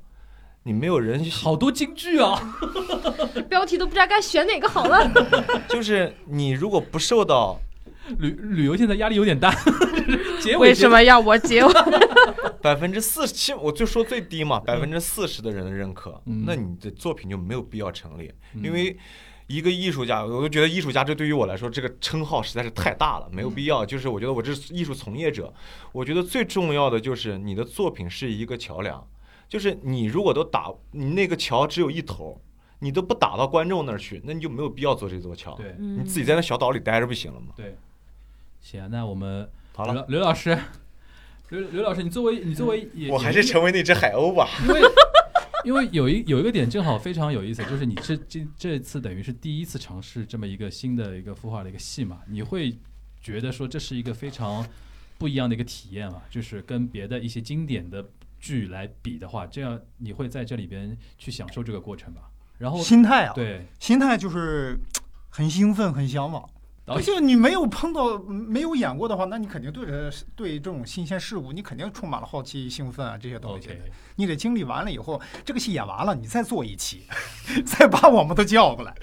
[0.63, 2.57] 你没有人，好多京剧啊，
[3.47, 5.11] 标题都不知道该选哪个好了。
[5.69, 7.59] 就是你如果不受到
[8.17, 9.51] 旅旅游现在压力有点大，
[10.39, 11.73] 结尾为什么要我结尾？
[12.61, 18.97] 百分之四十七，我就说最低嘛，百分之四十的人的认可，嗯那你的作品就没有必要成立，嗯因为。
[19.47, 23.85] 一个艺术家，我就觉得艺术家这对于我来说，这个称号实在是太大了，没有必要。
[23.85, 25.53] 就是我觉得我这是艺术从业者，
[25.91, 29.05] 我觉得最重要的就是你的作品是一个桥梁，
[29.49, 32.39] 就是你如果都打你那个桥只有一头，
[32.79, 35.59] 你都不打到观众那儿去，那你就没有必要做这座桥。
[35.77, 37.47] 你自己在那小岛里待着不行了吗？
[37.57, 37.75] 对，
[38.61, 39.51] 行啊，那我们刘
[39.85, 40.55] 好了，刘老师，
[41.49, 44.47] 刘刘老师，你作为你作为也我还是成为那只海鸥吧。
[44.61, 44.81] 因为
[45.65, 52.77] 因为有一有一个点正好非常有意思，就是你这这这次等于是第一次尝试这么一个新的一个孵化的一个戏嘛，你会
[53.19, 54.63] 觉得说这是一个非常
[55.17, 56.21] 不一样的一个体验嘛？
[56.29, 58.05] 就是跟别的一些经典的
[58.39, 62.29] 剧来比的话，这样你会在这里边去享受这个过程吧？
[62.59, 64.77] 然后心态啊，对心态就是
[65.29, 66.47] 很兴奋，很向往。
[66.91, 73.69] 导演就你没有碰到、没有演过的话，那你肯定对着对这种新鲜事物，你肯定充满了好奇、兴奋啊这些东西。
[74.15, 77.03] 你得经历完了以后，这个戏演完了，你再做一期，
[77.65, 78.93] 再把我们都叫过来，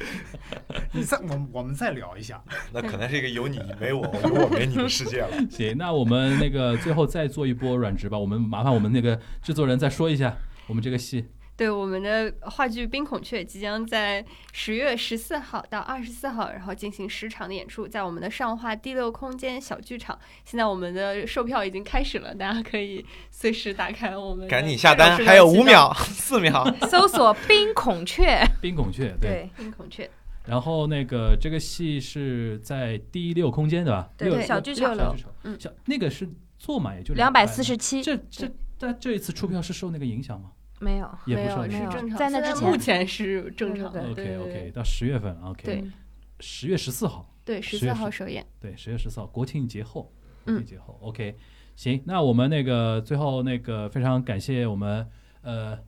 [0.93, 2.43] 你再我们我们再聊一下。
[2.73, 5.31] 那可能是一个有你没我，有我没你的世界了。
[5.51, 8.19] 行，那我们那个最后再做一波软直吧。
[8.19, 10.37] 我们麻烦我们那个制作人再说一下
[10.67, 11.25] 我们这个戏。
[11.59, 20.19] 对，我们的话剧《冰孔雀》即将在十月十四号到二十四号，然后进行十场的演出，在我们的上画第六空间小剧场。
[20.45, 25.69] 现在我们的售票已经开始了，大家可以随时打开我们赶紧下单，还有五。
[25.69, 26.65] 秒、四秒。
[26.89, 30.09] 搜索“冰孔雀 冰孔雀”，对，冰孔雀，
[30.47, 34.09] 然后那个这个戏是在第六空间对吧？
[34.17, 36.27] 对小剧场小剧场，嗯小那个是
[36.57, 38.49] 坐满也就两百200四十七，这这
[38.79, 40.53] 但这一次出票是受那个影响吗？
[40.81, 41.11] 没有。
[41.27, 41.81] 也不没有受影响。
[41.81, 44.01] 没有是正常，在那之前目前是正常的。
[44.11, 45.85] OK 对 OK，到十月份 OK，对
[46.41, 48.47] 十月十四号，对，十10月四号首演。
[48.61, 50.03] 对，十月十四号国庆节后，
[50.45, 51.37] 国嗯庆节后 OK，
[51.77, 55.07] 行，那我们那个最后那个非常感谢我们
[55.43, 55.79] 呃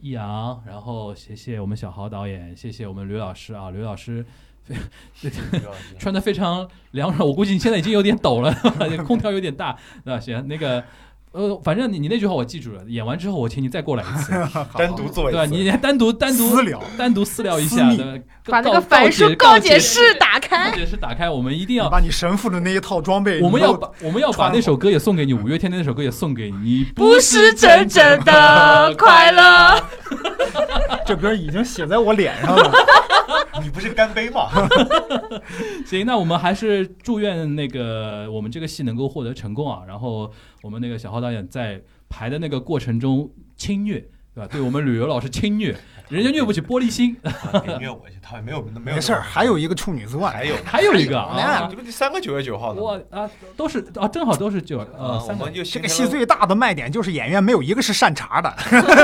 [0.00, 4.24] 易阳，然后谢谢我们小豪导演，谢谢我们刘老师啊，刘老师。
[5.98, 8.54] 穿的非常凉爽，我估计你现在已经有点抖了，
[9.06, 9.72] 空调有点大，
[10.04, 10.20] 对吧？
[10.20, 10.84] 行，那个，
[11.32, 14.32] 呃，反正你你那句话我记住了，演完之后我请你再过来一次，
[14.76, 15.46] 单独做一对吧？
[15.46, 15.52] 次。
[15.52, 20.76] 你单独单独私聊单独私聊一下的，把那告个凡书告告解室打开告。
[20.76, 21.88] 解室打开，我们一定要。
[21.88, 29.82] 把你神父的那一套装备，我们要把我们要把那首歌也送给你，五月天的那首歌也送给你，你不是真正的快乐。
[31.06, 32.72] 这歌已经写在我脸上了。
[33.64, 34.48] 你不是干杯吗？
[35.86, 39.82] 行，那我们还是祝愿那个我们这个戏能够获得成功啊。
[39.86, 40.32] 然后
[40.62, 44.08] 我们那个小浩导演在排的那个过程中轻虐，
[44.38, 44.48] 对吧？
[44.52, 45.76] 对我们旅游老师轻虐，
[46.08, 47.16] 人家虐不起玻璃心。
[47.64, 48.96] 别虐我去，他没有没有。
[48.96, 52.86] 没事儿，还有一个处女座，还有还有一个还有啊呢，这不第三个九月九号的吗？
[52.86, 58.54] 我啊都是啊，正好都是九呃啊，我三个们就这个戏最大的卖点就是演员没有一个是善茬的，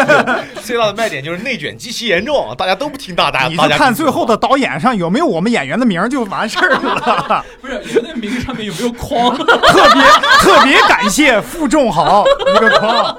[0.62, 3.48] 最大的卖点就是内卷极其严重，大家都不听大家。
[3.48, 7.44] 你就看最后的导演上有没有我们演员的名就完事儿了。
[7.60, 9.36] 不是有那名字上面有没有框？
[9.36, 10.02] 特别
[10.38, 12.24] 特别感谢傅仲豪
[12.56, 13.18] 一个框，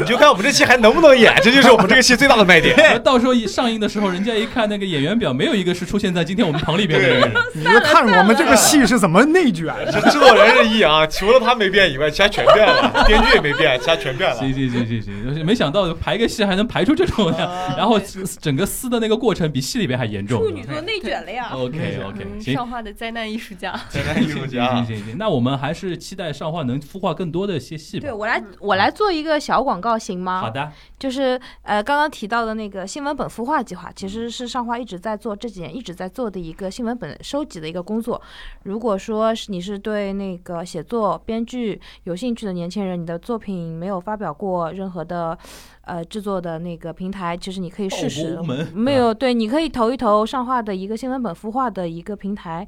[0.00, 2.74] 你就看我们这戏还能不能演，这就是我们这个戏最大的卖点。
[3.04, 7.30] 到时候一上映的时候，人家一看那个演员表，没有一个是出现在今天我们棚里边的人。
[7.54, 9.74] 你就看我们这个戏是怎么内卷。
[9.92, 13.04] 这制作人是易阳，除了他没变以外，其他全变了。
[13.06, 14.36] 编剧也没变，其他全变了。
[14.36, 15.02] 行行行行
[15.34, 18.00] 行，没想到排个戏还能排出这种的，然后
[18.40, 20.40] 整个撕的那个过程比戏里边还严重。
[20.40, 22.54] 处女座内卷了呀 OK OK，嗯，行。
[22.54, 23.78] 上画的灾难艺术家。
[23.88, 28.12] 灾难艺术家行，行行，那我们还是期待上画能孵化更多的一些戏吧对。
[28.12, 30.40] 我来，我来做一个小广告行吗？
[30.40, 38.20] 好的，就是呃，刚刚提到的那个新闻本孵化计划，其实是上画一直在做，这几年一直在做的一个新闻本收集的一个工作。
[38.64, 45.36] 如果说是你是对那个写作、编剧有兴趣的年轻人，你的作品没有发表过任何的
[45.82, 48.38] 呃制作的那个平台，其实你可以试试。
[48.74, 52.66] 没有对，你可以投一投上画的一个新闻本孵化的一个平台。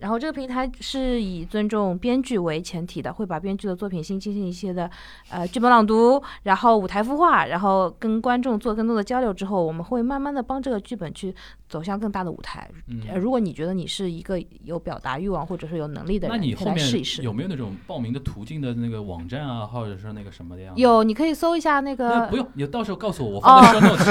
[0.00, 4.90] 然后这个平台是以尊重编剧为前提的，会把编剧的作品先进行一些的
[5.28, 11.34] 呃剧本朗读，然后舞台孵化，然后跟观众做更多的交流之后，我们会慢慢的帮这个剧本去
[11.70, 12.68] 走向更大的舞台。
[13.08, 17.22] 呃，嗯，如果你觉得你是一个有表达欲望或者是有能力的人，那你后面试一试。
[17.22, 20.72] 有没有那种报名的途径的那个网站啊，或者是那个什么的呀？
[20.74, 24.00] 有，你可以搜一下那个那不用，你到时候告诉我，我放在 show notes。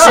[0.00, 0.10] 是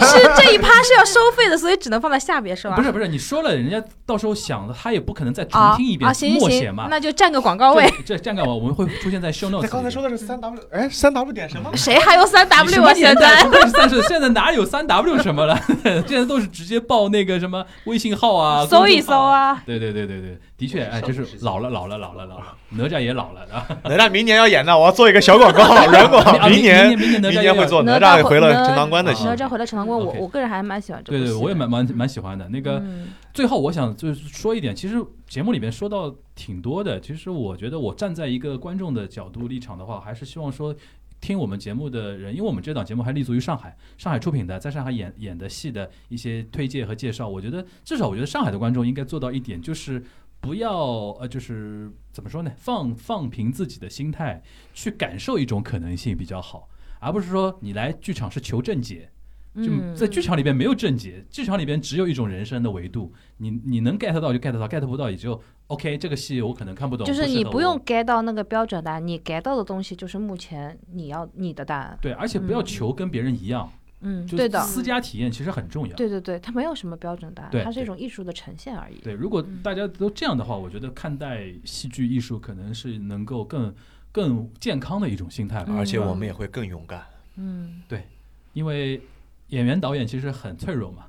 [0.00, 2.74] 是这一趴是要收费的，所以只能放在下边是吧？
[2.74, 6.88] 不是不是，你说了，人家到时候想的，他也不可能再重啊听一遍啊，行行默写嘛，。
[6.90, 7.88] 那就占个广告位。
[7.98, 11.70] 这这站岗我们会出现在 show notes 刚才说的是三 W，哎，三 W 点什么？
[11.76, 12.94] 谁还有三 W 啊？
[12.94, 13.14] 现？
[13.20, 15.60] 在不是现在哪有三 W 什么了？
[16.06, 19.00] 现在都是直接报那个什么微信号啊，搜一。
[19.00, 19.62] 搜啊。
[19.66, 23.66] 对对对对对，的确，哎，就是老了老了老了老了，哪吒也老了啊。
[23.84, 26.22] 哪吒明年要演的，我要做一个小广告， 软广。
[26.22, 29.34] 啊明年明年会做哪吒回了哪陈塘关的戏哪。
[29.34, 31.24] 吒回了陈塘关，我我个人还蛮喜欢这部戏。
[31.24, 32.48] 对对，我也蛮蛮蛮喜欢的。
[32.48, 34.96] 那个嗯最后，我想就是说一点，其实
[35.28, 37.00] 节目里面说到挺多的。
[37.00, 40.74] 其实我觉得，我站在一个观众的角度立场的话，还是希望说，
[41.20, 47.28] 听我们节目的人，因为我们这档节目还立足于上海，上海出品的，在上海演演的戏的一些推介和介绍。
[47.28, 50.02] 我觉得，至少我觉得上海的观众应该做到一点，就是
[50.40, 50.78] 不要
[51.20, 54.42] 呃，就是怎么说呢，放放平自己的心态，
[54.72, 56.68] 去感受一种可能性比较好，
[56.98, 59.10] 而不是说你来剧场是求正解。
[59.52, 65.96] 就嗯在剧场里边没有正解，剧场里边只有一种人生的维度，你你能 get 到就 get 到，get 不到也就 OK。
[65.98, 71.98] 这个戏我可能看不懂，就是你不用 get 到那个标准答案，你 get 到的东西就是目前你要你的答案。
[72.00, 73.70] 对，而且不要求跟别人一样，
[74.00, 75.94] 嗯，就对的，私家体验其实很重要。
[75.96, 78.98] 对对对，它没有什么标准答案，它是一种艺术的呈现而已。
[79.00, 83.74] 对，如果嗯大家都这样的话，我觉得看待戏剧艺术可能是能够更
[84.12, 85.66] 更健康的一种心态吧。
[85.68, 87.04] 嗯而且我们也会更勇敢。
[87.36, 88.04] 嗯，对
[88.52, 89.00] 因为
[89.48, 91.06] 演员导演其实很脆弱嘛，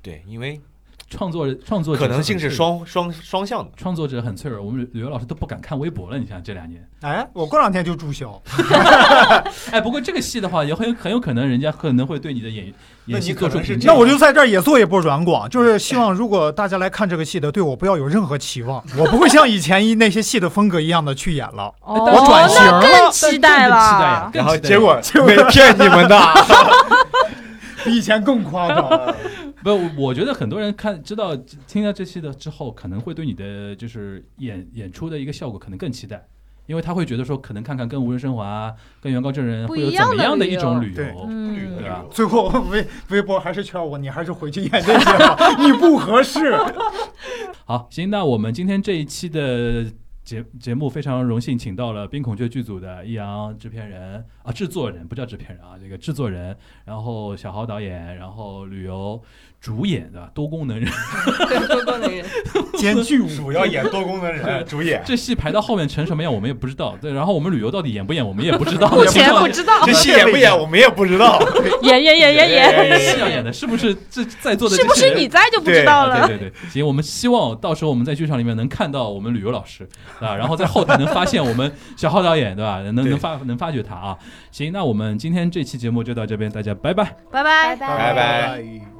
[0.00, 0.60] 对，因为
[1.10, 3.70] 创作创作可能性是双双双向的。
[3.76, 4.62] 创作者很脆弱。
[4.62, 6.82] 我们旅游老师都不敢看微博了，你想这两年。
[7.02, 8.40] 哎，我过两天就注销。
[9.70, 12.72] 哎，不过这个戏的话，也很很有可能人家可能会对你的演
[13.06, 13.92] 演戏做出评价。
[13.92, 21.72] 那我就在这儿也做一波软广，就是希望如果大家来看这个戏的，对我不要有任何期望， 我不会像以前一那些戏的风格一样的去演了。
[21.82, 24.30] 哦，我转型了更期待更期待呀了。
[24.32, 26.18] 然后结果 没骗你们的，
[27.84, 29.14] 比以前更夸张。
[29.64, 31.34] 不，我觉得很多人看知道
[31.66, 36.28] 听到这期的之后，可能会对你的就是演演出的一个效果可能更期待，
[36.66, 42.04] 因为他会觉得说，可能看看跟无人生还、跟原告证人会有怎么样的一种旅对游，旅，对吧？
[42.10, 46.54] 最后微微博还是劝我，你还是回去演这些吧，你不合适。
[47.64, 49.84] 好，行，那我们今天这一期的
[50.22, 56.54] 节节目非常荣幸请到了《冰孔雀》剧组的易阳制片人啊，制作人不叫制片人啊，这个制作人，
[56.84, 59.20] 然后小豪导演，然后旅游
[59.64, 60.86] 主演的多功能人，
[61.68, 62.22] 多功能人，
[62.76, 65.02] 兼具主要演多功能人，主演。
[65.06, 71.42] 这戏排到后面成什么样我们也不知道，对，然后我们旅游到底演不演我们也不知道， 目前 不知道，这戏演不演我们也不知道。
[71.80, 76.26] 演演演演演，戏要演的，是不是这在座的是不是你在就不知道啊了？
[76.28, 79.88] 对对对，行，我们希望到时候我们在剧场里面能看到我们旅游老师，
[80.20, 82.82] 啊，然后在后台能发现我们小浩导演，对吧？
[82.82, 84.14] 能能发能发掘他啊。
[84.50, 87.16] 行，那我们今天这期节目就到这边，大家拜拜。
[87.32, 87.74] 拜拜。
[87.74, 88.93] 拜拜拜拜。